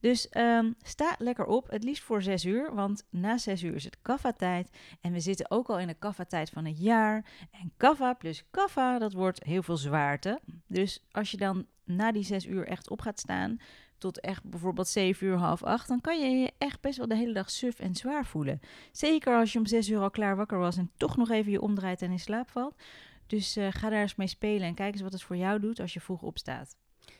Dus 0.00 0.28
ehm, 0.28 0.72
sta 0.82 1.14
lekker 1.18 1.44
op, 1.46 1.70
het 1.70 1.84
liefst 1.84 2.02
voor 2.02 2.22
zes 2.22 2.44
uur, 2.44 2.74
want 2.74 3.06
na 3.10 3.38
zes 3.38 3.62
uur 3.62 3.74
is 3.74 3.84
het 3.84 3.98
kaffa-tijd. 4.02 4.70
En 5.00 5.12
we 5.12 5.20
zitten 5.20 5.50
ook 5.50 5.68
al 5.68 5.78
in 5.78 5.86
de 5.86 5.94
kaffa-tijd 5.94 6.50
van 6.50 6.64
het 6.64 6.78
jaar. 6.78 7.24
En 7.50 7.72
kaffa 7.76 8.12
plus 8.12 8.44
kaffa, 8.50 8.98
dat 8.98 9.12
wordt 9.12 9.44
heel 9.44 9.62
veel 9.62 9.76
zwaarte. 9.76 10.40
Dus 10.66 11.04
als 11.10 11.30
je 11.30 11.36
dan 11.36 11.66
na 11.84 12.12
die 12.12 12.24
zes 12.24 12.46
uur 12.46 12.66
echt 12.66 12.90
op 12.90 13.00
gaat 13.00 13.18
staan, 13.18 13.58
tot 13.98 14.20
echt 14.20 14.44
bijvoorbeeld 14.44 14.88
zeven 14.88 15.26
uur, 15.26 15.36
half 15.36 15.62
acht, 15.62 15.88
dan 15.88 16.00
kan 16.00 16.20
je 16.20 16.26
je 16.36 16.52
echt 16.58 16.80
best 16.80 16.98
wel 16.98 17.08
de 17.08 17.16
hele 17.16 17.32
dag 17.32 17.50
suf 17.50 17.78
en 17.78 17.94
zwaar 17.94 18.26
voelen. 18.26 18.60
Zeker 18.92 19.36
als 19.36 19.52
je 19.52 19.58
om 19.58 19.66
zes 19.66 19.88
uur 19.88 20.00
al 20.00 20.10
klaar 20.10 20.36
wakker 20.36 20.58
was 20.58 20.76
en 20.76 20.90
toch 20.96 21.16
nog 21.16 21.30
even 21.30 21.52
je 21.52 21.60
omdraait 21.60 22.02
en 22.02 22.10
in 22.10 22.18
slaap 22.18 22.50
valt. 22.50 22.74
Dus 23.26 23.56
eh, 23.56 23.68
ga 23.70 23.88
daar 23.90 24.00
eens 24.00 24.14
mee 24.14 24.26
spelen 24.26 24.66
en 24.66 24.74
kijk 24.74 24.92
eens 24.92 25.02
wat 25.02 25.12
het 25.12 25.22
voor 25.22 25.36
jou 25.36 25.60
doet 25.60 25.80
als 25.80 25.92
je 25.92 26.00
vroeg 26.00 26.22
opstaat. 26.22 26.76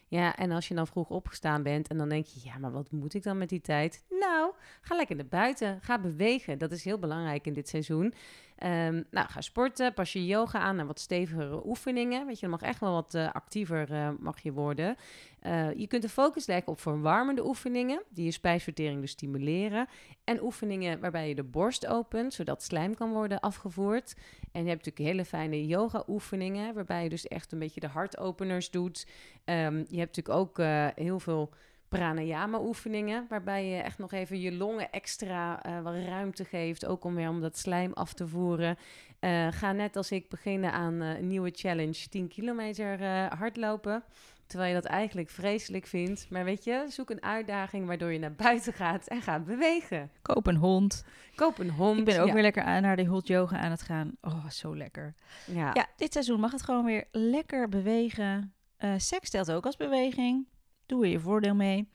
Ja, 0.09 0.37
en 0.37 0.51
als 0.51 0.69
je 0.69 0.75
dan 0.75 0.87
vroeg 0.87 1.09
opgestaan 1.09 1.63
bent 1.63 1.89
en 1.89 1.99
dan 1.99 2.09
denk 2.09 2.27
je, 2.27 2.41
ja, 2.45 2.59
maar 2.59 2.73
wat 2.73 2.91
moet 2.91 3.15
ik 3.15 3.23
dan 3.23 3.39
met 3.39 3.49
die 3.49 3.61
tijd? 3.61 4.05
Nou, 4.09 4.53
ga 4.81 4.97
lekker 4.97 5.17
naar 5.17 5.27
buiten. 5.27 5.81
Ga 5.81 5.99
bewegen. 5.99 6.59
Dat 6.59 6.73
is 6.73 6.85
heel 6.85 6.99
belangrijk 6.99 7.47
in 7.47 7.53
dit 7.53 7.69
seizoen. 7.69 8.15
Ehm, 8.57 9.03
nou, 9.11 9.29
ga 9.29 9.41
sporten. 9.41 9.95
Pas 9.95 10.13
je 10.13 10.27
yoga 10.27 10.59
aan 10.59 10.77
naar 10.77 10.87
wat 10.87 11.01
stevigere 11.01 11.67
oefeningen. 11.67 12.27
Weet 12.27 12.35
je, 12.35 12.41
dan 12.41 12.51
mag 12.51 12.63
echt 12.63 12.81
wel 12.81 12.93
wat 12.93 13.15
eh, 13.15 13.33
actiever 13.33 13.93
eh, 13.93 14.11
mag 14.19 14.41
je 14.41 14.53
worden. 14.53 14.97
Eh, 15.41 15.73
je 15.73 15.87
kunt 15.87 16.03
de 16.03 16.09
focus 16.09 16.47
leggen 16.47 16.73
op 16.73 16.81
verwarmende 16.81 17.47
oefeningen, 17.47 18.03
die 18.09 18.25
je 18.25 18.31
spijsvertering 18.31 19.01
dus 19.01 19.11
stimuleren. 19.11 19.87
En 20.25 20.43
oefeningen 20.43 21.01
waarbij 21.01 21.29
je 21.29 21.35
de 21.35 21.45
borst 21.45 21.87
opent, 21.87 22.35
zodat 22.35 22.63
slijm 22.63 22.95
kan 22.95 23.13
worden 23.13 23.41
afgevoerd. 23.41 24.15
En 24.53 24.63
je 24.63 24.69
hebt 24.69 24.85
natuurlijk 24.85 25.11
hele 25.13 25.25
fijne 25.25 25.67
yoga-oefeningen, 25.67 26.75
waarbij 26.75 27.03
je 27.03 27.09
dus 27.09 27.29
echt 27.29 27.53
een 27.53 27.59
beetje 27.59 27.81
de 27.81 27.89
hartopeners 27.89 28.71
doet. 28.71 29.07
Ehm, 29.45 29.77
je 29.77 29.99
hebt 29.99 30.17
natuurlijk 30.17 30.39
ook 30.39 30.59
heel 30.95 31.21
veel 31.21 31.51
pranayama-oefeningen, 31.89 33.27
waarbij 33.29 33.67
je 33.67 33.81
echt 33.81 33.99
nog 33.99 34.13
even 34.13 34.41
je 34.41 34.53
longen 34.53 34.91
extra 34.91 35.63
eh, 35.63 35.81
wat 35.81 35.95
ruimte 35.95 36.45
geeft, 36.45 36.87
ook 36.87 37.05
om 37.05 37.15
weer 37.15 37.29
om 37.29 37.41
dat 37.41 37.59
slijm 37.59 37.93
af 37.93 38.13
te 38.13 38.29
voeren. 38.29 38.77
Eh, 39.19 39.47
ga 39.51 39.73
net 39.73 39.97
als 39.97 40.11
ik 40.11 40.29
beginnen 40.29 40.73
aan 40.73 41.03
eh, 41.03 41.19
een 41.19 41.27
nieuwe 41.27 41.51
challenge, 41.55 42.09
10 42.09 42.29
kilometer 42.29 43.05
hardlopen. 43.39 44.05
Terwijl 44.47 44.75
je 44.75 44.81
dat 44.81 44.91
eigenlijk 44.91 45.31
vreselijk 45.31 45.87
vindt. 45.87 46.27
Maar 46.31 46.45
weet 46.45 46.65
je, 46.65 46.85
zoek 46.89 47.11
een 47.11 47.23
uitdaging 47.23 47.87
waardoor 47.87 48.13
je 48.13 48.19
naar 48.19 48.35
buiten 48.35 48.73
gaat 48.73 49.07
en 49.07 49.23
gaat 49.23 49.45
bewegen. 49.45 50.11
Koop 50.23 50.47
een 50.47 50.57
hond. 50.57 51.05
Koop 51.35 51.59
een 51.59 51.71
hond. 51.71 51.99
Ik 51.99 52.05
ben 52.05 52.21
ook 52.21 52.27
ja. 52.27 52.33
weer 52.33 52.43
lekker 52.43 52.63
aan 52.63 52.83
naar 52.83 52.97
de 52.97 53.07
hot 53.07 53.27
yoga 53.27 53.59
aan 53.59 53.71
het 53.71 53.83
gaan. 53.83 54.17
Oh, 54.21 54.49
zo 54.49 54.77
lekker. 54.77 55.15
Ja. 55.47 55.71
Ja, 55.75 55.87
dit 55.97 56.13
seizoen 56.13 56.41
mag 56.41 56.53
het 56.53 56.63
gewoon 56.63 56.85
weer 56.85 57.05
lekker 57.11 57.69
bewegen. 57.69 58.55
Seks 58.97 59.31
telt 59.31 59.53
ook 59.53 59.67
als 59.67 59.77
beweging. 59.77 60.47
Doe 60.87 61.05
er 61.05 61.11
je 61.11 61.21
voordeel 61.21 61.55
mee. 61.55 61.89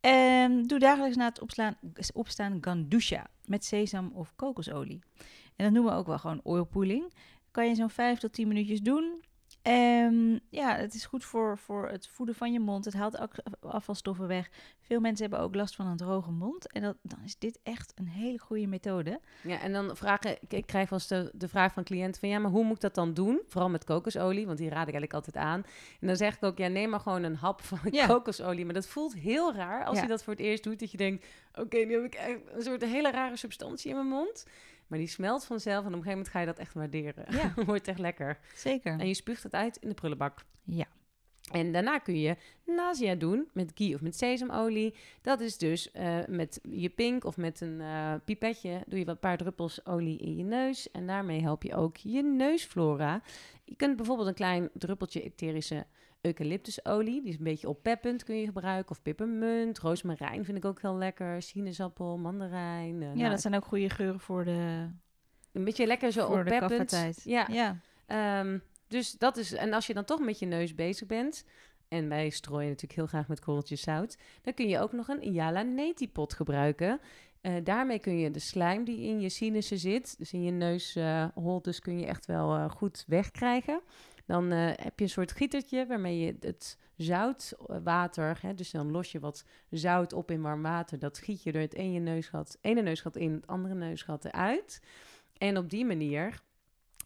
En 0.00 0.62
doe 0.62 0.78
dagelijks 0.78 1.16
na 1.16 1.32
het 1.94 2.12
opstaan 2.12 2.58
gandusha 2.60 3.26
met 3.44 3.64
sesam 3.64 4.10
of 4.14 4.32
kokosolie. 4.36 5.00
En 5.56 5.64
dat 5.64 5.72
noemen 5.72 5.92
we 5.92 5.98
ook 5.98 6.06
wel 6.06 6.18
gewoon 6.18 6.40
oil 6.42 6.64
pooling. 6.64 7.12
Kan 7.50 7.68
je 7.68 7.74
zo'n 7.74 7.90
5 7.90 8.18
tot 8.18 8.32
10 8.32 8.48
minuutjes 8.48 8.80
doen. 8.80 9.22
Ehm, 9.62 10.38
ja, 10.50 10.76
het 10.76 10.94
is 10.94 11.04
goed 11.06 11.24
voor, 11.24 11.58
voor 11.58 11.88
het 11.88 12.08
voeden 12.08 12.34
van 12.34 12.52
je 12.52 12.60
mond. 12.60 12.84
Het 12.84 12.94
haalt 12.94 13.18
ook 13.18 13.32
afvalstoffen 13.60 14.26
weg. 14.26 14.50
Veel 14.80 15.00
mensen 15.00 15.26
hebben 15.28 15.46
ook 15.46 15.54
last 15.54 15.76
van 15.76 15.86
een 15.86 15.96
droge 15.96 16.30
mond. 16.30 16.72
En 16.72 16.82
dat, 16.82 16.96
dan 17.02 17.18
is 17.24 17.38
dit 17.38 17.58
echt 17.62 17.92
een 17.94 18.08
hele 18.08 18.38
goede 18.38 18.66
methode. 18.66 19.20
Ja, 19.42 19.60
en 19.60 19.72
dan 19.72 19.96
vragen, 19.96 20.36
ik, 20.48 20.66
krijg 20.66 20.88
wel 20.90 20.98
eens 20.98 21.08
de, 21.08 21.30
de 21.34 21.48
vraag 21.48 21.72
van 21.72 21.84
cliënten 21.84 22.20
van 22.20 22.28
ja, 22.28 22.38
maar 22.38 22.50
hoe 22.50 22.64
moet 22.64 22.74
ik 22.74 22.80
dat 22.80 22.94
dan 22.94 23.14
doen? 23.14 23.40
Vooral 23.48 23.70
met 23.70 23.84
kokosolie, 23.84 24.46
want 24.46 24.58
die 24.58 24.68
raad 24.68 24.88
ik 24.88 24.94
eigenlijk 24.94 25.14
altijd 25.14 25.36
aan. 25.36 25.62
En 26.00 26.06
dan 26.06 26.16
zeg 26.16 26.36
ik 26.36 26.42
ook, 26.44 26.58
ja, 26.58 26.68
neem 26.68 26.90
maar 26.90 27.00
gewoon 27.00 27.22
een 27.22 27.36
hap 27.36 27.62
van 27.62 27.78
Ja. 27.90 28.06
kokosolie. 28.06 28.64
Maar 28.64 28.74
dat 28.74 28.86
voelt 28.86 29.14
heel 29.14 29.54
raar 29.54 29.84
als 29.84 29.96
Ja. 29.96 30.02
je 30.02 30.08
dat 30.08 30.22
voor 30.24 30.32
het 30.32 30.42
eerst 30.42 30.62
doet, 30.64 30.78
dat 30.80 30.90
je 30.90 30.96
denkt, 30.96 31.26
oké, 31.54 31.76
nu 31.78 31.92
heb 31.92 32.04
ik 32.04 32.40
een 32.54 32.62
soort 32.62 32.84
hele 32.84 33.10
rare 33.10 33.36
substantie 33.36 33.90
in 33.90 33.96
mijn 33.96 34.08
mond. 34.08 34.46
Maar 34.88 34.98
die 34.98 35.08
smelt 35.08 35.44
vanzelf 35.44 35.84
en 35.84 35.94
op 35.94 35.98
een 35.98 36.02
gegeven 36.02 36.10
moment 36.10 36.28
ga 36.28 36.40
je 36.40 36.46
dat 36.46 36.58
echt 36.58 36.74
waarderen. 36.74 37.24
Ja. 37.28 37.52
Wordt 37.66 37.88
echt 37.88 37.98
lekker. 37.98 38.38
Zeker. 38.54 38.98
En 38.98 39.06
je 39.06 39.14
spuugt 39.14 39.42
het 39.42 39.54
uit 39.54 39.76
in 39.76 39.88
de 39.88 39.94
prullenbak. 39.94 40.44
Ja. 40.64 40.86
En 41.52 41.72
daarna 41.72 41.98
kun 41.98 42.20
je 42.20 42.36
nasia 42.66 43.14
doen 43.14 43.48
met 43.52 43.72
ghee 43.74 43.94
of 43.94 44.00
met 44.00 44.16
sesamolie. 44.16 44.94
Dat 45.22 45.40
is 45.40 45.58
dus 45.58 45.90
eh, 45.90 46.18
met 46.26 46.60
je 46.70 46.88
pink 46.88 47.24
of 47.24 47.36
met 47.36 47.60
een 47.60 47.80
eh, 47.80 48.14
pipetje 48.24 48.82
doe 48.86 48.98
je 48.98 49.04
wat 49.04 49.20
paar 49.20 49.36
druppels 49.36 49.86
olie 49.86 50.18
in 50.18 50.36
je 50.36 50.44
neus. 50.44 50.90
En 50.90 51.06
daarmee 51.06 51.40
help 51.40 51.62
je 51.62 51.74
ook 51.74 51.96
je 51.96 52.22
neusflora. 52.22 53.22
Je 53.64 53.76
kunt 53.76 53.96
bijvoorbeeld 53.96 54.28
een 54.28 54.34
klein 54.34 54.70
druppeltje 54.72 55.22
etherische 55.22 55.86
eucalyptusolie. 56.20 57.20
Die 57.22 57.30
is 57.30 57.38
een 57.38 57.44
beetje 57.44 57.68
oppeppend, 57.68 58.24
kun 58.24 58.36
je 58.36 58.46
gebruiken. 58.46 58.90
Of 58.90 59.02
peppermunt, 59.02 59.78
roosmarijn 59.78 60.44
vind 60.44 60.56
ik 60.58 60.64
ook 60.64 60.80
heel 60.80 60.96
lekker. 60.96 61.42
Sinaasappel, 61.42 62.18
mandarijn. 62.18 63.02
eh, 63.02 63.08
Ja, 63.08 63.14
nou, 63.14 63.30
dat 63.30 63.40
zijn 63.40 63.54
ook 63.54 63.64
goede 63.64 63.90
geuren 63.90 64.20
voor 64.20 64.44
de, 64.44 64.88
Een 65.52 65.64
beetje 65.64 65.86
lekker 65.86 66.12
zo 66.12 66.26
voor 66.26 66.44
de 66.44 66.50
oppeppend. 66.54 66.90
Ja, 67.24 67.46
ja. 67.50 67.80
Ehm, 68.06 68.58
dus 68.88 69.12
dat 69.12 69.36
is, 69.36 69.52
en 69.52 69.72
als 69.72 69.86
je 69.86 69.94
dan 69.94 70.04
toch 70.04 70.20
met 70.20 70.38
je 70.38 70.46
neus 70.46 70.74
bezig 70.74 71.06
bent, 71.06 71.44
en 71.88 72.08
wij 72.08 72.28
strooien 72.30 72.66
natuurlijk 72.68 72.94
heel 72.94 73.06
graag 73.06 73.28
met 73.28 73.40
korreltjes 73.40 73.80
zout, 73.80 74.16
dan 74.42 74.54
kun 74.54 74.68
je 74.68 74.78
ook 74.78 74.92
nog 74.92 75.08
een 75.08 75.32
Yala 75.32 75.62
neti 75.62 76.10
pot 76.10 76.34
gebruiken. 76.34 77.00
Eh, 77.40 77.52
daarmee 77.64 77.98
kun 77.98 78.18
je 78.18 78.30
de 78.30 78.38
slijm 78.38 78.84
die 78.84 79.00
in 79.00 79.20
je 79.20 79.28
sinussen 79.28 79.78
zit, 79.78 80.18
dus 80.18 80.32
in 80.32 80.42
je 80.42 80.50
neusholtes, 80.50 81.80
kun 81.80 81.98
je 82.00 82.06
echt 82.06 82.26
wel 82.26 82.54
eh, 82.54 82.70
goed 82.70 83.04
wegkrijgen. 83.06 83.80
Dan 84.28 84.52
eh, 84.52 84.70
heb 84.74 84.98
je 84.98 85.04
een 85.04 85.10
soort 85.10 85.32
gietertje 85.32 85.86
waarmee 85.86 86.18
je 86.18 86.36
het 86.40 86.78
zoutwater, 86.96 88.38
hè, 88.40 88.54
dus 88.54 88.70
dan 88.70 88.90
los 88.90 89.12
je 89.12 89.20
wat 89.20 89.44
zout 89.70 90.12
op 90.12 90.30
in 90.30 90.42
warm 90.42 90.62
water, 90.62 90.98
dat 90.98 91.18
giet 91.18 91.42
je 91.42 91.52
door 91.52 91.62
het 91.62 91.74
ene 91.74 91.98
neusgat, 91.98 92.58
ene 92.60 92.82
neusgat 92.82 93.16
in, 93.16 93.32
het 93.32 93.46
andere 93.46 93.74
neusgat 93.74 94.24
eruit. 94.24 94.82
En 95.38 95.56
op 95.56 95.70
die 95.70 95.84
manier 95.84 96.42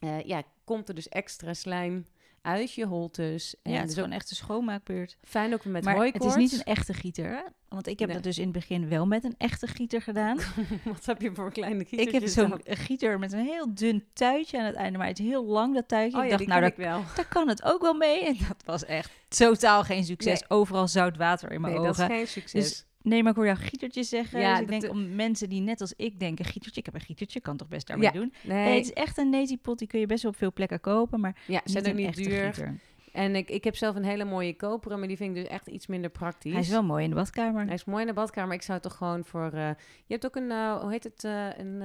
eh, 0.00 0.20
ja, 0.20 0.42
komt 0.64 0.88
er 0.88 0.94
dus 0.94 1.08
extra 1.08 1.54
slijm 1.54 2.04
uit 2.42 2.72
je 2.74 2.86
holtes. 2.86 3.54
En 3.62 3.72
ja, 3.72 3.80
het 3.80 3.88
is 3.88 3.94
gewoon 3.94 4.10
echt 4.10 4.30
een 4.30 4.36
schoonmaakbeurt. 4.36 5.16
fijn 5.22 5.52
ook 5.54 5.64
met 5.64 5.84
maar 5.84 6.04
het 6.04 6.24
is 6.24 6.34
niet 6.34 6.52
een 6.52 6.62
echte 6.62 6.94
gieter, 6.94 7.30
hè? 7.30 7.40
Want 7.68 7.86
ik 7.86 7.98
heb 7.98 8.08
Nee. 8.08 8.16
dat 8.16 8.24
dus 8.26 8.38
in 8.38 8.44
het 8.44 8.52
begin 8.52 8.88
wel 8.88 9.06
met 9.06 9.24
een 9.24 9.34
echte 9.38 9.66
gieter 9.66 10.02
gedaan. 10.02 10.38
Wat 10.84 11.04
heb 11.06 11.20
je 11.22 11.34
voor 11.34 11.52
kleine 11.52 11.84
ik 11.90 12.10
heb 12.12 12.26
zo'n 12.26 12.60
gieter 12.64 13.18
met 13.18 13.32
een 13.32 13.44
heel 13.44 13.74
dun 13.74 14.04
tuitje 14.12 14.58
aan 14.58 14.64
het 14.64 14.74
einde, 14.74 14.98
maar 14.98 15.06
het 15.06 15.18
is 15.18 15.26
heel 15.26 15.44
lang, 15.44 15.74
dat 15.74 15.88
tuitje. 15.88 16.18
Oh 16.18 16.24
ik 16.24 16.30
dacht, 16.30 16.46
nou, 16.46 16.60
daar, 16.60 16.70
ik 16.70 16.76
wel. 16.76 17.02
daar 17.16 17.28
kan 17.28 17.48
het 17.48 17.62
ook 17.62 17.82
wel 17.82 17.94
mee. 17.94 18.24
En 18.24 18.36
dat 18.48 18.62
was 18.64 18.84
echt 18.84 19.10
totaal 19.28 19.82
geen 19.84 20.04
succes. 20.04 20.40
Nee. 20.40 20.50
Overal 20.58 20.88
zout 20.88 21.16
water 21.16 21.52
in 21.52 21.60
mijn 21.60 21.74
Nee, 21.74 21.82
dat 21.82 21.90
ogen. 21.92 22.10
is 22.10 22.16
geen 22.16 22.26
succes. 22.28 22.62
Dus 22.64 22.84
nee, 23.02 23.22
maar 23.22 23.30
ik 23.30 23.36
hoor 23.36 23.46
jou 23.46 23.58
gietertjes 23.58 24.08
zeggen. 24.08 24.40
Ja, 24.40 24.52
dus 24.52 24.60
ik 24.60 24.68
denk 24.80 24.92
om 24.92 25.14
mensen 25.14 25.48
die 25.48 25.60
net 25.60 25.80
als 25.80 25.92
ik 25.96 26.18
denken, 26.20 26.44
gietertje, 26.44 26.80
ik 26.80 26.86
heb 26.86 26.94
een 26.94 27.00
gietertje, 27.00 27.40
kan 27.40 27.56
toch 27.56 27.68
best 27.68 27.86
daarmee 27.86 28.06
Ja, 28.12 28.12
doen. 28.20 28.32
nee, 28.42 28.64
Nee, 28.64 28.74
het 28.76 28.84
is 28.84 28.92
echt 28.92 29.18
een 29.18 29.30
neti 29.30 29.58
pot, 29.58 29.78
die 29.78 29.88
kun 29.88 30.00
je 30.00 30.06
best 30.06 30.22
wel 30.22 30.32
op 30.32 30.36
veel 30.38 30.52
plekken 30.52 30.80
kopen, 30.80 31.20
maar 31.20 31.36
ja, 31.46 31.60
ze 31.64 31.70
zijn 31.72 31.86
een 31.88 31.96
niet 31.96 32.14
duur. 32.16 32.44
gieter. 32.44 32.78
En 33.12 33.36
ik, 33.36 33.50
ik 33.50 33.64
heb 33.64 33.76
zelf 33.76 33.96
een 33.96 34.04
hele 34.04 34.24
mooie 34.24 34.56
koperen, 34.56 34.98
maar 34.98 35.08
die 35.08 35.16
vind 35.16 35.36
ik 35.36 35.42
dus 35.42 35.52
echt 35.52 35.66
iets 35.66 35.86
minder 35.86 36.10
praktisch. 36.10 36.52
Hij 36.52 36.60
is 36.60 36.68
wel 36.68 36.82
mooi 36.82 37.04
in 37.04 37.10
de 37.10 37.16
badkamer. 37.16 37.64
Hij 37.64 37.74
is 37.74 37.84
mooi 37.84 38.00
in 38.00 38.06
de 38.06 38.12
badkamer. 38.12 38.54
Ik 38.54 38.62
zou 38.62 38.78
het 38.78 38.88
toch 38.88 38.96
gewoon 38.96 39.24
voor... 39.24 39.50
eh, 39.52 39.68
je 40.06 40.12
hebt 40.12 40.26
ook 40.26 40.36
een, 40.36 40.50
eh, 40.50 40.80
hoe 40.80 40.90
heet 40.90 41.04
het, 41.04 41.24
eh, 41.24 41.46
een... 41.58 41.82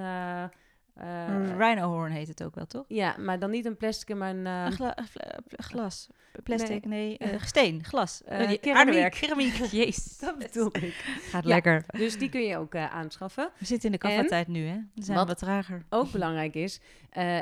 eh, 0.98 1.24
eh, 1.24 1.34
Een 1.34 1.58
Rhinohorn 1.58 2.12
heet 2.12 2.28
het 2.28 2.44
ook 2.44 2.56
wel, 2.56 2.66
toch? 2.66 2.86
ja, 2.88 3.16
maar 3.20 3.40
dan 3.40 3.50
niet 3.50 3.66
een 3.66 3.78
plastic, 3.78 4.16
maar 4.16 4.30
een... 4.30 4.46
eh, 4.48 4.66
gla- 4.68 4.96
fla- 5.10 5.40
glas. 5.48 6.08
Plastic, 6.44 6.86
nee. 6.86 7.18
Nee. 7.20 7.32
eh, 7.32 7.42
steen, 7.42 7.84
glas. 7.84 8.24
Eh, 8.24 8.42
Eh, 8.42 8.48
die- 8.48 8.58
keramiek. 8.58 8.88
aardewerk, 8.88 9.14
keramiek. 9.14 9.54
Jezus. 9.72 10.18
dat 10.18 10.38
bedoel 10.38 10.68
ik. 10.76 10.94
Gaat 11.30 11.44
Ja. 11.44 11.50
lekker. 11.50 11.84
Dus 11.88 12.18
die 12.18 12.30
kun 12.30 12.42
je 12.42 12.58
ook 12.58 12.76
aanschaffen. 12.76 13.50
We 13.58 13.66
zitten 13.66 13.86
in 13.86 13.92
de 13.92 13.98
kaffa-tijd 14.08 14.48
nu, 14.48 14.66
hè? 14.68 14.78
We 14.96 15.04
zijn 15.04 15.18
Wat- 15.18 15.28
wat 15.28 15.38
trager. 15.38 15.86
Ook 15.90 16.12
belangrijk 16.12 16.56
is, 16.56 16.80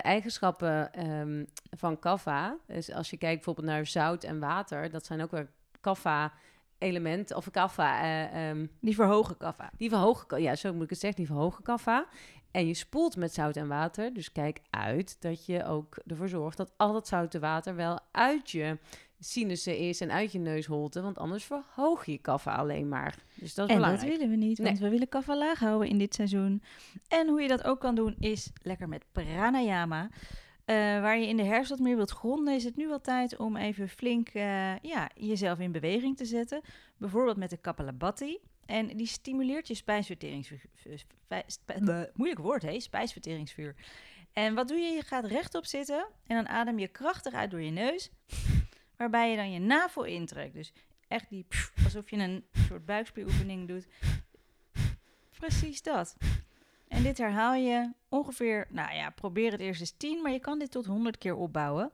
eigenschappen 0.01 0.93
ehm, 0.93 1.43
van 1.77 1.99
kaffa. 1.99 2.57
Dus 2.67 2.91
als 2.91 3.09
je 3.09 3.17
kijkt 3.17 3.35
bijvoorbeeld 3.35 3.67
naar 3.67 3.85
zout 3.85 4.23
en 4.23 4.39
water, 4.39 4.89
dat 4.91 5.05
zijn 5.05 5.21
ook 5.21 5.31
weer 5.31 5.47
kaffa-elementen, 5.81 7.35
of 7.35 7.51
kaffa... 7.51 8.01
eh, 8.01 8.49
ehm, 8.49 8.65
Die 8.81 8.95
verhogen 8.95 9.37
kaffa. 9.37 9.71
Die 9.77 9.89
verhogen, 9.89 10.41
ja, 10.41 10.55
zo 10.55 10.73
moet 10.73 10.83
ik 10.83 10.89
het 10.89 10.99
zeggen, 10.99 11.19
die 11.19 11.27
verhogen 11.31 11.63
kaffa. 11.63 12.05
En 12.55 12.67
je 12.67 12.73
spoelt 12.73 13.15
met 13.17 13.33
zout 13.33 13.55
en 13.55 13.67
water. 13.67 14.13
Dus 14.13 14.31
kijk 14.31 14.59
uit 14.69 15.21
dat 15.21 15.45
je 15.45 15.65
ook 15.65 15.97
ervoor 16.07 16.29
zorgt 16.29 16.57
dat 16.57 16.71
al 16.77 16.93
dat 16.93 17.07
zoute 17.07 17.39
water 17.39 17.75
wel 17.75 17.99
uit 18.11 18.51
je 18.51 18.77
sinussen 19.19 19.77
is 19.77 20.01
en 20.01 20.11
uit 20.11 20.31
je 20.31 20.39
neusholte. 20.39 21.01
Want 21.01 21.17
anders 21.17 21.43
verhoog 21.43 22.05
je 22.05 22.17
kaffa 22.17 22.55
alleen 22.55 22.87
maar. 22.89 23.15
Dus 23.35 23.53
dat 23.53 23.69
is 23.69 23.75
En 23.75 23.81
dat 23.81 23.89
belangrijk. 23.91 24.11
willen 24.19 24.29
we 24.29 24.45
niet, 24.45 24.57
want 24.57 24.69
Nee. 24.71 24.79
we 24.81 24.89
willen 24.89 25.09
kaffa 25.09 25.37
laag 25.37 25.59
houden 25.59 25.89
in 25.89 25.97
dit 25.97 26.13
seizoen. 26.13 26.61
En 27.07 27.27
hoe 27.27 27.41
je 27.41 27.47
dat 27.47 27.63
ook 27.63 27.79
kan 27.79 27.95
doen, 27.95 28.15
is 28.19 28.51
lekker 28.61 28.89
met 28.89 29.05
pranayama. 29.11 30.09
Eh, 30.65 30.75
waar 30.75 31.17
je 31.17 31.27
in 31.27 31.37
de 31.37 31.43
herfst 31.43 31.69
wat 31.69 31.79
meer 31.79 31.95
wilt 31.95 32.11
gronden, 32.11 32.53
is 32.55 32.63
het 32.63 32.75
nu 32.75 32.87
wel 32.87 33.01
tijd 33.01 33.37
om 33.37 33.55
even 33.57 33.89
flink 33.89 34.29
eh, 34.29 34.77
ja, 34.79 35.09
jezelf 35.15 35.59
in 35.59 35.71
beweging 35.71 36.17
te 36.17 36.25
zetten. 36.25 36.61
Bijvoorbeeld 36.97 37.37
met 37.37 37.49
de 37.49 37.57
Kapalabhati. 37.57 38.37
En 38.65 38.87
die 38.87 39.07
stimuleert 39.07 39.67
je 39.67 39.73
spijsverteringsvuur. 39.73 40.61
moeilijk 42.13 42.41
woord, 42.41 42.61
hè? 42.61 42.79
Spijsverteringsvuur. 42.79 43.75
En 44.33 44.53
wat 44.53 44.67
doe 44.67 44.77
je? 44.77 44.91
Je 44.91 45.01
gaat 45.01 45.25
rechtop 45.25 45.65
zitten 45.65 46.07
en 46.27 46.35
dan 46.35 46.47
adem 46.47 46.79
je 46.79 46.87
krachtig 46.87 47.33
uit 47.33 47.51
door 47.51 47.61
je 47.61 47.71
neus. 47.71 48.09
Waarbij 48.97 49.29
je 49.29 49.35
dan 49.35 49.51
je 49.51 49.59
navel 49.59 50.03
intrekt. 50.03 50.53
Dus 50.53 50.73
echt 51.07 51.29
die, 51.29 51.47
alsof 51.83 52.09
je 52.09 52.17
een 52.17 52.45
soort 52.67 52.85
buikspieroefening 52.85 53.67
doet. 53.67 53.87
Precies 55.37 55.81
dat. 55.81 56.15
En 56.87 57.03
dit 57.03 57.17
herhaal 57.17 57.53
je 57.53 57.93
ongeveer, 58.09 58.67
nou 58.69 58.93
ja, 58.95 59.09
probeer 59.09 59.51
het 59.51 59.61
eerst 59.61 59.79
eens 59.79 59.97
10, 59.97 60.21
maar 60.21 60.31
je 60.31 60.39
kan 60.39 60.59
dit 60.59 60.71
tot 60.71 60.85
100 60.85 61.17
keer 61.17 61.35
opbouwen. 61.35 61.91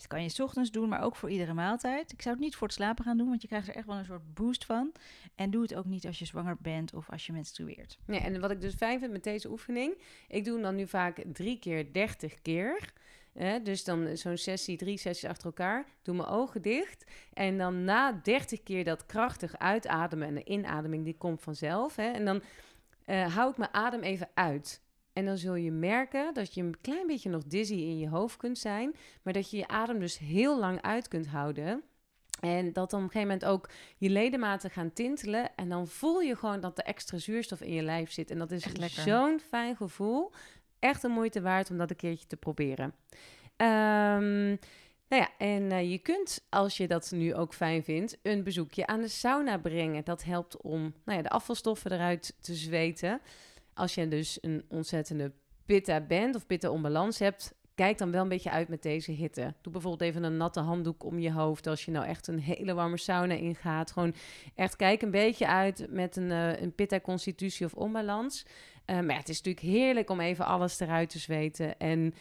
Dit 0.00 0.08
kan 0.08 0.22
je 0.22 0.28
's 0.28 0.40
ochtends 0.40 0.70
doen, 0.70 0.88
maar 0.88 1.02
ook 1.02 1.16
voor 1.16 1.30
iedere 1.30 1.54
maaltijd. 1.54 2.12
Ik 2.12 2.22
zou 2.22 2.34
het 2.34 2.44
niet 2.44 2.56
voor 2.56 2.66
het 2.66 2.76
slapen 2.76 3.04
gaan 3.04 3.16
doen, 3.16 3.28
want 3.28 3.42
je 3.42 3.48
krijgt 3.48 3.68
er 3.68 3.74
echt 3.74 3.86
wel 3.86 3.96
een 3.96 4.04
soort 4.04 4.34
boost 4.34 4.64
van. 4.64 4.92
En 5.34 5.50
doe 5.50 5.62
het 5.62 5.74
ook 5.74 5.84
niet 5.84 6.06
als 6.06 6.18
je 6.18 6.24
zwanger 6.24 6.56
bent 6.60 6.94
of 6.94 7.10
als 7.10 7.26
je 7.26 7.32
menstrueert. 7.32 7.98
En 8.06 8.40
wat 8.40 8.50
ik 8.50 8.60
dus 8.60 8.74
fijn 8.74 8.98
vind 8.98 9.12
met 9.12 9.24
deze 9.24 9.50
oefening, 9.50 10.02
ik 10.28 10.44
doe 10.44 10.54
hem 10.54 10.62
dan 10.62 10.74
nu 10.74 10.86
vaak 10.86 11.24
drie 11.32 11.58
keer 11.58 11.92
30 11.92 12.42
keer. 12.42 12.92
Dus 13.62 13.84
dan 13.84 14.16
zo'n 14.16 14.36
sessie, 14.36 14.76
drie 14.76 14.98
sessies 14.98 15.28
achter 15.28 15.46
elkaar. 15.46 15.86
Doe 16.02 16.14
mijn 16.14 16.28
ogen 16.28 16.62
dicht. 16.62 17.04
En 17.32 17.58
dan 17.58 17.84
na 17.84 18.12
30 18.12 18.62
keer 18.62 18.84
dat 18.84 19.06
krachtig 19.06 19.58
uitademen 19.58 20.28
en 20.28 20.34
de 20.34 20.44
inademing, 20.44 21.04
die 21.04 21.16
komt 21.18 21.42
vanzelf. 21.42 21.96
Hè, 21.96 22.10
en 22.10 22.24
dan 22.24 22.42
eh, 23.04 23.34
hou 23.34 23.50
ik 23.50 23.56
mijn 23.56 23.74
adem 23.74 24.00
even 24.00 24.28
uit. 24.34 24.82
En 25.12 25.24
dan 25.24 25.36
zul 25.36 25.54
je 25.54 25.70
merken 25.70 26.34
dat 26.34 26.54
je 26.54 26.62
een 26.62 26.80
klein 26.80 27.06
beetje 27.06 27.30
nog 27.30 27.44
dizzy 27.44 27.74
in 27.74 27.98
je 27.98 28.08
hoofd 28.08 28.36
kunt 28.36 28.58
zijn. 28.58 28.94
Maar 29.22 29.32
dat 29.32 29.50
je 29.50 29.56
je 29.56 29.68
adem 29.68 29.98
dus 29.98 30.18
heel 30.18 30.58
lang 30.58 30.82
uit 30.82 31.08
kunt 31.08 31.26
houden. 31.26 31.82
En 32.40 32.72
dat 32.72 32.90
dan 32.90 33.00
op 33.00 33.06
een 33.06 33.12
gegeven 33.12 33.20
moment 33.20 33.44
ook 33.44 33.70
je 33.96 34.10
ledematen 34.10 34.70
gaan 34.70 34.92
tintelen. 34.92 35.50
En 35.56 35.68
dan 35.68 35.88
voel 35.88 36.20
je 36.20 36.36
gewoon 36.36 36.60
dat 36.60 36.78
er 36.78 36.84
extra 36.84 37.18
zuurstof 37.18 37.60
in 37.60 37.72
je 37.72 37.82
lijf 37.82 38.12
zit. 38.12 38.30
En 38.30 38.38
dat 38.38 38.50
is 38.50 38.66
zo'n 39.04 39.40
fijn 39.48 39.76
gevoel. 39.76 40.32
Echt 40.78 41.02
de 41.02 41.08
moeite 41.08 41.40
waard 41.40 41.70
om 41.70 41.78
dat 41.78 41.90
een 41.90 41.96
keertje 41.96 42.26
te 42.26 42.36
proberen. 42.36 42.94
Ehm, 43.56 44.48
nou 45.08 45.22
ja, 45.22 45.28
en 45.38 45.72
eh, 45.72 45.90
je 45.90 45.98
kunt, 45.98 46.46
als 46.48 46.76
je 46.76 46.88
dat 46.88 47.10
nu 47.10 47.34
ook 47.34 47.54
fijn 47.54 47.84
vindt, 47.84 48.18
een 48.22 48.42
bezoekje 48.42 48.86
aan 48.86 49.00
de 49.00 49.08
sauna 49.08 49.58
brengen. 49.58 50.04
Dat 50.04 50.24
helpt 50.24 50.60
om 50.60 50.94
nou 51.04 51.16
ja, 51.16 51.22
de 51.22 51.30
afvalstoffen 51.30 51.92
eruit 51.92 52.36
te 52.40 52.54
zweten. 52.54 53.20
Als 53.74 53.94
je 53.94 54.08
dus 54.08 54.38
een 54.40 54.64
ontzettende 54.68 55.32
pitta 55.64 56.00
bent 56.00 56.34
of 56.34 56.46
pitta 56.46 56.70
onbalans 56.70 57.18
hebt, 57.18 57.54
kijk 57.74 57.98
dan 57.98 58.10
wel 58.10 58.22
een 58.22 58.28
beetje 58.28 58.50
uit 58.50 58.68
met 58.68 58.82
deze 58.82 59.12
hitte. 59.12 59.54
Doe 59.60 59.72
bijvoorbeeld 59.72 60.10
even 60.10 60.22
een 60.22 60.36
natte 60.36 60.60
handdoek 60.60 61.04
om 61.04 61.18
je 61.18 61.32
hoofd 61.32 61.66
als 61.66 61.84
je 61.84 61.90
nou 61.90 62.06
echt 62.06 62.26
een 62.26 62.38
hele 62.38 62.74
warme 62.74 62.98
sauna 62.98 63.34
ingaat. 63.34 63.90
Gewoon 63.90 64.14
echt 64.54 64.76
kijk 64.76 65.02
een 65.02 65.10
beetje 65.10 65.46
uit 65.46 65.86
met 65.90 66.16
een, 66.16 66.30
eh, 66.30 66.60
een 66.60 66.74
pitta-constitutie 66.74 67.66
of 67.66 67.74
onbalans. 67.74 68.46
Eh, 68.84 69.00
maar 69.00 69.16
het 69.16 69.28
is 69.28 69.42
natuurlijk 69.42 69.66
heerlijk 69.76 70.10
om 70.10 70.20
even 70.20 70.44
alles 70.44 70.80
eruit 70.80 71.10
te 71.10 71.18
zweten. 71.18 71.78
En 71.78 72.14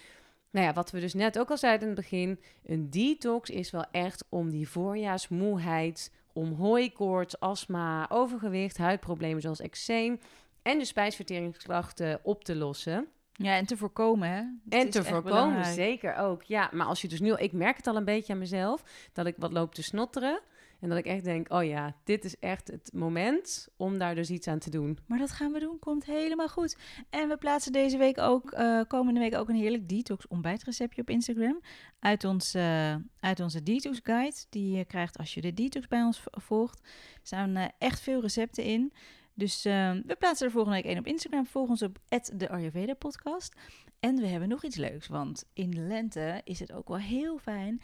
nou 0.51 0.65
ja, 0.65 0.73
wat 0.73 0.91
we 0.91 0.99
dus 0.99 1.13
net 1.13 1.39
ook 1.39 1.49
al 1.49 1.57
zeiden 1.57 1.89
in 1.89 1.95
het 1.95 2.03
begin, 2.03 2.39
een 2.65 2.89
detox 2.89 3.49
is 3.49 3.71
wel 3.71 3.85
echt 3.91 4.25
om 4.29 4.49
die 4.49 4.69
voorjaarsmoeheid, 4.69 6.11
om 6.33 6.53
hooikoorts, 6.53 7.39
astma, 7.39 8.05
overgewicht, 8.09 8.77
huidproblemen 8.77 9.41
zoals 9.41 9.59
eczeem 9.59 10.19
en 10.61 10.77
de 10.77 10.85
spijsverteringsklachten 10.85 12.19
op 12.23 12.43
te 12.43 12.55
lossen. 12.55 13.07
Ja, 13.33 13.55
en 13.55 13.65
te 13.65 13.77
voorkomen, 13.77 14.29
hè? 14.29 14.43
En 14.79 14.89
te 14.89 15.03
voorkomen, 15.03 15.23
belangrijk. 15.23 15.75
zeker 15.75 16.15
ook. 16.15 16.43
Ja, 16.43 16.69
maar 16.73 16.85
als 16.85 17.01
je 17.01 17.07
dus 17.07 17.19
nu, 17.19 17.33
ik 17.33 17.51
merk 17.51 17.77
het 17.77 17.87
al 17.87 17.95
een 17.95 18.05
beetje 18.05 18.33
aan 18.33 18.39
mezelf, 18.39 18.83
dat 19.13 19.25
ik 19.25 19.35
wat 19.37 19.51
loop 19.51 19.75
te 19.75 19.83
snotteren. 19.83 20.41
En 20.79 20.89
dat 20.89 20.97
ik 20.97 21.05
echt 21.05 21.23
denk, 21.23 21.53
oh 21.53 21.63
ja, 21.63 21.95
dit 22.03 22.25
is 22.25 22.39
echt 22.39 22.67
het 22.67 22.89
moment 22.93 23.67
om 23.77 23.97
daar 23.97 24.15
dus 24.15 24.29
iets 24.29 24.47
aan 24.47 24.59
te 24.59 24.69
doen. 24.69 24.99
Maar 25.05 25.17
dat 25.17 25.31
gaan 25.31 25.51
we 25.51 25.59
doen, 25.59 25.79
komt 25.79 26.05
helemaal 26.05 26.49
goed. 26.49 26.77
En 27.09 27.27
we 27.27 27.37
plaatsen 27.37 27.71
deze 27.71 27.97
week 27.97 28.17
ook, 28.17 28.51
eh, 28.51 28.81
komende 28.87 29.19
week 29.19 29.35
ook 29.35 29.49
een 29.49 29.55
heerlijk 29.55 29.89
detox 29.89 30.27
ontbijtreceptje 30.27 31.01
op 31.01 31.09
Instagram. 31.09 31.61
Uit, 31.99 32.23
ons, 32.23 32.53
eh, 32.53 32.95
uit 33.19 33.39
onze 33.39 33.63
detox 33.63 33.99
guide, 34.03 34.35
die 34.49 34.77
je 34.77 34.85
krijgt 34.85 35.17
als 35.17 35.33
je 35.33 35.41
de 35.41 35.53
detox 35.53 35.87
bij 35.87 36.01
ons 36.01 36.23
volgt. 36.31 36.79
Er 36.79 37.19
staan 37.23 37.55
eh, 37.55 37.65
echt 37.77 37.99
veel 37.99 38.21
recepten 38.21 38.63
in. 38.63 38.93
Dus 39.39 39.65
eh, 39.65 39.91
we 39.91 40.15
plaatsen 40.19 40.45
er 40.47 40.53
volgende 40.53 40.77
week 40.77 40.85
één 40.85 40.97
op 40.99 41.07
Instagram. 41.07 41.45
Volg 41.45 41.69
ons 41.69 41.81
op 41.81 41.99
de 42.33 42.49
Ayurveda 42.49 42.93
podcast. 42.93 43.55
En 43.99 44.15
we 44.15 44.27
hebben 44.27 44.49
nog 44.49 44.63
iets 44.63 44.75
leuks, 44.75 45.07
want 45.07 45.43
in 45.53 45.87
lente 45.87 46.41
is 46.43 46.59
het 46.59 46.71
ook 46.71 46.87
wel 46.87 46.97
heel 46.97 47.37
fijn 47.37 47.81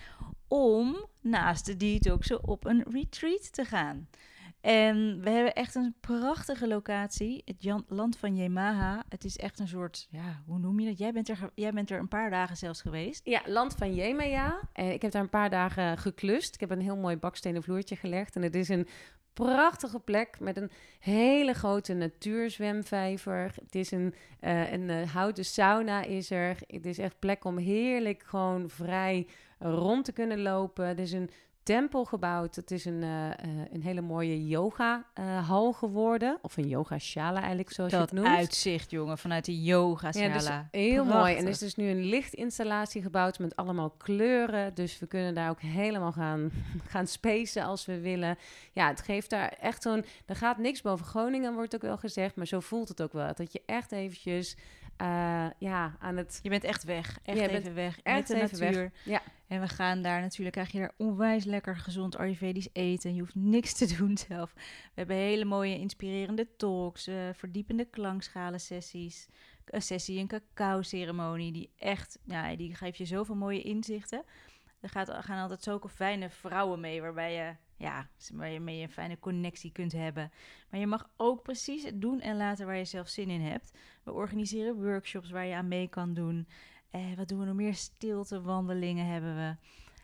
om 0.47 1.05
naast 1.21 1.65
de 1.65 1.77
detoxen 1.77 2.47
op 2.47 2.65
een 2.65 2.83
retreat 2.89 3.53
te 3.53 3.65
gaan. 3.65 4.07
En 4.61 5.21
we 5.21 5.29
hebben 5.29 5.53
echt 5.53 5.75
een 5.75 5.95
prachtige 5.99 6.67
locatie, 6.67 7.41
het 7.45 7.83
land 7.87 8.17
van 8.17 8.35
Yamaha. 8.35 9.03
Het 9.09 9.25
is 9.25 9.37
echt 9.37 9.59
een 9.59 9.67
soort, 9.67 10.07
ja, 10.09 10.43
hoe 10.45 10.59
noem 10.59 10.79
je 10.79 10.87
dat? 10.87 10.97
Jij 10.97 11.11
bent 11.11 11.29
er, 11.29 11.51
jij 11.55 11.71
bent 11.71 11.89
er 11.89 11.99
een 11.99 12.07
paar 12.07 12.29
dagen 12.29 12.57
zelfs 12.57 12.81
geweest. 12.81 13.21
Ja, 13.23 13.41
Land 13.45 13.73
van 13.73 13.95
Jemaya. 13.95 14.59
En 14.73 14.93
ik 14.93 15.01
heb 15.01 15.11
daar 15.11 15.21
een 15.21 15.29
paar 15.29 15.49
dagen 15.49 15.97
geklust. 15.97 16.53
Ik 16.53 16.59
heb 16.59 16.69
een 16.69 16.81
heel 16.81 16.97
mooi 16.97 17.17
bakstenen 17.17 17.63
vloertje 17.63 17.95
gelegd. 17.95 18.35
En 18.35 18.41
het 18.41 18.55
is 18.55 18.69
een 18.69 18.87
prachtige 19.35 19.99
plek 19.99 20.39
met 20.39 20.57
een 20.57 20.71
hele 20.99 21.53
grote 21.53 21.93
natuurzwemvijver. 21.93 23.51
Het 23.63 23.75
is 23.75 23.91
een, 23.91 24.13
eh, 24.39 24.71
een 24.71 24.89
eh, 24.89 25.11
houten 25.13 25.45
sauna 25.45 26.03
is 26.03 26.31
er. 26.31 26.57
Het 26.67 26.85
is 26.85 26.97
echt 26.97 27.19
plek 27.19 27.45
om 27.45 27.57
heerlijk 27.57 28.23
gewoon 28.25 28.69
vrij 28.69 29.27
rond 29.59 30.05
te 30.05 30.11
kunnen 30.11 30.41
lopen. 30.41 30.87
Het 30.87 30.99
is 30.99 31.11
een 31.11 31.29
tempel 31.65 32.05
gebouwd. 32.05 32.55
Het 32.55 32.71
is 32.71 32.85
een, 32.85 33.03
eh, 33.03 33.31
eh, 33.31 33.37
een 33.71 33.81
hele 33.81 34.01
mooie 34.01 34.47
yoga 34.47 35.05
eh, 35.13 35.73
geworden. 35.73 36.37
Of 36.41 36.57
een 36.57 36.67
yoga 36.67 36.99
shala 36.99 37.37
eigenlijk, 37.37 37.71
zoals 37.71 37.91
je 37.91 37.97
Dat 37.97 38.09
het 38.09 38.19
noemt. 38.19 38.35
uitzicht, 38.35 38.91
jongen, 38.91 39.17
vanuit 39.17 39.45
de 39.45 39.61
yoga 39.63 40.09
Ja, 40.11 40.33
dus 40.33 40.49
heel 40.71 41.05
mooi. 41.05 41.35
En 41.35 41.43
er 41.43 41.49
is 41.49 41.57
dus 41.57 41.75
nu 41.75 41.89
een 41.89 42.03
lichtinstallatie 42.03 43.01
gebouwd 43.01 43.39
met 43.39 43.55
allemaal 43.55 43.89
kleuren. 43.89 44.73
Dus 44.73 44.99
we 44.99 45.07
kunnen 45.07 45.33
daar 45.33 45.49
ook 45.49 45.61
helemaal 45.61 46.11
gaan, 46.11 46.51
gaan 46.91 47.07
spacen 47.07 47.63
als 47.63 47.85
we 47.85 47.99
willen. 47.99 48.37
Ja, 48.71 48.87
het 48.87 49.01
geeft 49.01 49.29
daar 49.29 49.49
echt 49.49 49.81
zo'n... 49.81 50.05
Er 50.25 50.35
gaat 50.35 50.57
niks 50.57 50.81
boven 50.81 51.05
Groningen, 51.05 51.53
wordt 51.53 51.75
ook 51.75 51.81
wel 51.81 51.97
gezegd. 51.97 52.35
Maar 52.35 52.47
zo 52.47 52.59
voelt 52.59 52.87
het 52.87 53.01
ook 53.01 53.13
wel. 53.13 53.33
Dat 53.35 53.53
je 53.53 53.61
echt 53.65 53.91
eventjes 53.91 54.57
eh, 54.97 55.45
ja, 55.59 55.95
aan 55.99 56.17
het... 56.17 56.39
Je 56.41 56.49
bent 56.49 56.63
echt 56.63 56.83
weg. 56.83 57.19
Echt 57.23 57.39
even 57.39 57.73
weg. 57.73 57.99
echt 58.03 58.17
met 58.17 58.27
de 58.27 58.41
even 58.41 58.59
weg. 58.59 58.69
natuur. 58.69 58.91
Ja. 59.03 59.21
En 59.47 59.61
we 59.61 59.67
gaan 59.67 60.01
daar 60.01 60.21
natuurlijk, 60.21 60.55
krijg 60.55 60.71
je 60.71 60.79
daar 60.79 60.93
onwijs 60.97 61.43
lekker 61.43 61.77
gezond 61.77 62.17
Ayurvedisch 62.17 62.69
eten. 62.73 63.13
Je 63.13 63.19
hoeft 63.19 63.35
niks 63.35 63.73
te 63.73 63.85
doen 63.97 64.17
zelf. 64.17 64.53
We 64.53 64.61
hebben 64.93 65.15
hele 65.15 65.45
mooie 65.45 65.79
inspirerende 65.79 66.55
talks, 66.57 67.07
eh, 67.07 67.15
verdiepende 67.33 67.85
klankschalen 67.85 68.59
sessies. 68.59 69.27
Een 69.65 69.81
sessie, 69.81 70.19
een 70.19 70.27
cacao 70.27 70.81
ceremonie 70.81 71.51
die 71.51 71.71
echt, 71.77 72.19
ja, 72.23 72.55
die 72.55 72.75
geeft 72.75 72.97
je 72.97 73.05
zoveel 73.05 73.35
mooie 73.35 73.61
inzichten. 73.61 74.23
Er 74.79 74.89
gaat, 74.89 75.09
er 75.09 75.23
gaan 75.23 75.41
altijd 75.41 75.63
zulke 75.63 75.89
fijne 75.89 76.29
vrouwen 76.29 76.79
mee, 76.79 77.01
waarbij 77.01 77.33
je, 77.33 77.55
ja, 77.77 78.07
waar 78.33 78.49
je 78.49 78.59
mee 78.59 78.81
een 78.81 78.89
fijne 78.89 79.19
connectie 79.19 79.71
kunt 79.71 79.91
hebben. 79.91 80.31
Maar 80.69 80.79
je 80.79 80.87
mag 80.87 81.09
ook 81.17 81.43
precies 81.43 81.83
het 81.83 82.01
doen 82.01 82.21
en 82.21 82.37
laten 82.37 82.65
waar 82.65 82.77
je 82.77 82.85
zelf 82.85 83.07
zin 83.07 83.29
in 83.29 83.41
hebt. 83.41 83.71
We 84.03 84.11
organiseren 84.11 84.83
workshops 84.83 85.29
waar 85.29 85.45
je 85.45 85.55
aan 85.55 85.67
mee 85.67 85.87
kan 85.87 86.13
doen. 86.13 86.47
Eh, 86.89 87.01
wat 87.15 87.27
doen 87.27 87.39
we 87.39 87.45
nog 87.45 87.55
meer? 87.55 87.73
Stiltewandelingen 87.73 89.05
hebben 89.05 89.35
we. 89.35 89.55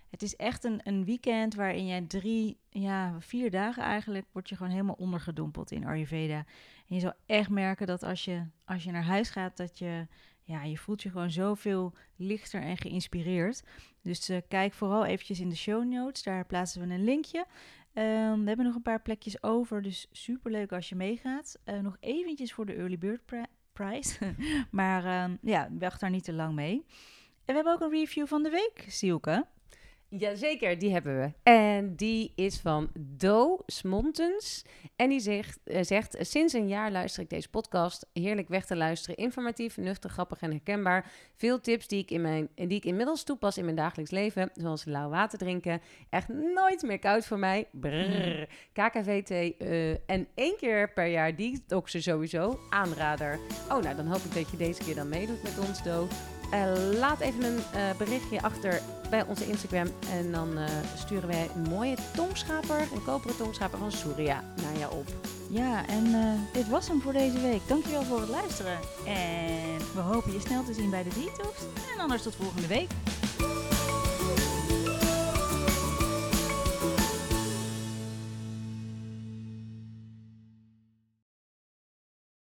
Het 0.10 0.22
is 0.22 0.36
echt 0.36 0.64
een, 0.64 0.80
een 0.84 1.06
weekend 1.06 1.56
waarin 1.56 1.88
jij 1.88 2.02
drie, 2.02 2.58
ja, 2.70 3.16
vier 3.20 3.52
dagen 3.52 3.84
eigenlijk, 3.84 4.26
word 4.32 4.50
je 4.50 4.56
gewoon 4.56 4.72
helemaal 4.72 4.96
ondergedompeld 4.98 5.72
in 5.72 5.86
Ayurveda. 5.86 6.46
En 6.88 6.96
je 6.96 7.00
zal 7.00 7.14
echt 7.26 7.50
merken 7.50 7.88
dat 7.88 8.04
als 8.04 8.26
je, 8.26 8.46
als 8.66 8.84
je 8.84 8.92
naar 8.92 9.04
huis 9.04 9.30
gaat, 9.30 9.58
dat 9.58 9.78
je, 9.78 10.08
ja, 10.52 10.64
je 10.64 10.78
voelt 10.78 11.02
je 11.04 11.10
gewoon 11.10 11.32
zoveel 11.32 11.94
lichter 12.16 12.62
en 12.62 12.78
geïnspireerd. 12.78 13.64
Dus 14.02 14.30
eh, 14.30 14.38
kijk 14.48 14.74
vooral 14.74 15.06
eventjes 15.06 15.40
in 15.40 15.50
de 15.50 15.56
show 15.56 15.84
notes, 15.86 16.24
daar 16.24 16.46
plaatsen 16.46 16.88
we 16.88 16.94
een 16.94 17.04
linkje. 17.04 17.46
Ehm, 17.94 18.40
we 18.42 18.48
hebben 18.48 18.66
nog 18.66 18.76
een 18.76 18.82
paar 18.82 19.02
plekjes 19.02 19.44
over, 19.44 19.82
dus 19.82 20.08
superleuk 20.12 20.72
als 20.72 20.90
je 20.90 20.96
meegaat. 20.96 21.60
Eh, 21.64 21.80
nog 21.80 21.98
eventjes 22.00 22.54
voor 22.54 22.66
de 22.66 22.74
Early 22.74 22.98
Bird 22.98 23.26
pri- 23.26 23.46
Prize, 23.74 24.36
maar 24.72 25.06
ehm, 25.06 25.36
ja, 25.42 25.68
wacht 25.80 26.00
daar 26.00 26.10
niet 26.10 26.24
te 26.24 26.34
lang 26.34 26.54
mee. 26.56 26.74
En 27.46 27.46
we 27.46 27.54
hebben 27.54 27.74
ook 27.74 27.82
een 27.82 27.90
review 28.00 28.28
van 28.28 28.44
de 28.44 28.50
week, 28.50 28.86
Sielke. 28.88 29.46
Jazeker, 30.18 30.80
die 30.80 30.92
hebben 30.92 31.20
we. 31.20 31.32
En 31.44 31.96
die 31.96 32.32
is 32.36 32.60
van 32.60 32.90
Do 33.00 33.60
Smontens. 33.66 34.66
En 34.96 35.10
die 35.10 35.20
zegt, 35.20 35.60
eh, 35.64 35.84
zegt, 35.84 36.16
sinds 36.20 36.54
een 36.54 36.68
jaar 36.68 36.92
luister 36.92 37.24
ik 37.24 37.30
deze 37.30 37.50
podcast. 37.50 38.10
Heerlijk 38.14 38.48
weg 38.48 38.66
te 38.66 38.76
luisteren. 38.76 39.16
Informatief, 39.16 39.78
nuchter, 39.78 40.10
grappig 40.10 40.42
en 40.42 40.52
herkenbaar. 40.52 41.12
Veel 41.36 41.60
tips 41.60 41.88
die 41.88 42.00
ik, 42.02 42.12
in 42.12 42.22
mijn, 42.22 42.50
die 42.56 42.78
ik 42.78 42.86
inmiddels 42.86 43.24
toepas 43.24 43.58
in 43.58 43.64
mijn 43.64 43.76
dagelijks 43.76 44.12
leven. 44.12 44.50
Zoals 44.54 44.86
lauw 44.86 45.10
water 45.10 45.38
drinken. 45.38 45.82
Echt 46.10 46.28
nooit 46.28 46.82
meer 46.82 47.00
koud 47.00 47.26
voor 47.26 47.40
mij. 47.40 47.68
Brrr. 47.72 48.48
KKV-thee. 48.74 49.56
eh, 49.58 49.90
en 50.10 50.28
één 50.36 50.58
keer 50.58 50.94
per 50.94 51.06
jaar 51.08 51.36
detoxen 51.36 52.02
sowieso. 52.02 52.60
Aanrader. 52.70 53.40
Oh, 53.70 53.82
nou 53.82 53.96
dan 53.96 54.08
hoop 54.08 54.22
ik 54.22 54.34
dat 54.34 54.52
je 54.52 54.58
deze 54.58 54.84
keer 54.84 54.96
dan 54.96 55.10
meedoet 55.10 55.44
met 55.44 55.60
ons, 55.68 55.84
Do. 55.84 56.08
Eh, 56.52 57.00
laat 57.00 57.20
even 57.20 57.44
een 57.44 57.60
eh, 57.74 57.84
berichtje 57.98 58.42
achter 58.42 58.82
bij 59.10 59.26
onze 59.26 59.48
Instagram. 59.48 59.88
En 60.10 60.32
dan 60.32 60.58
eh, 60.58 60.66
sturen 60.96 61.28
wij 61.28 61.50
een 61.56 61.70
mooie 61.70 61.96
tongschaper, 62.16 62.80
een 62.94 63.04
koperen 63.04 63.38
tongschaper 63.38 63.80
van 63.80 63.92
Surya, 63.92 64.44
naar 64.56 64.78
jou 64.78 64.94
op. 64.94 65.08
Ja, 65.50 65.88
en 65.88 66.16
dit 66.54 66.70
was 66.70 66.88
hem 66.88 67.02
voor 67.02 67.14
deze 67.14 67.42
week. 67.42 67.62
Dankjewel 67.68 68.04
voor 68.04 68.20
het 68.20 68.30
luisteren. 68.30 68.78
En 69.06 69.78
we 69.94 70.00
hopen 70.00 70.34
je 70.34 70.40
snel 70.40 70.64
te 70.64 70.74
zien 70.74 70.90
bij 70.90 71.04
de 71.04 71.10
detox. 71.10 71.60
En 71.94 72.00
anders 72.00 72.24
tot 72.24 72.36
volgende 72.36 72.68
week. 72.68 72.90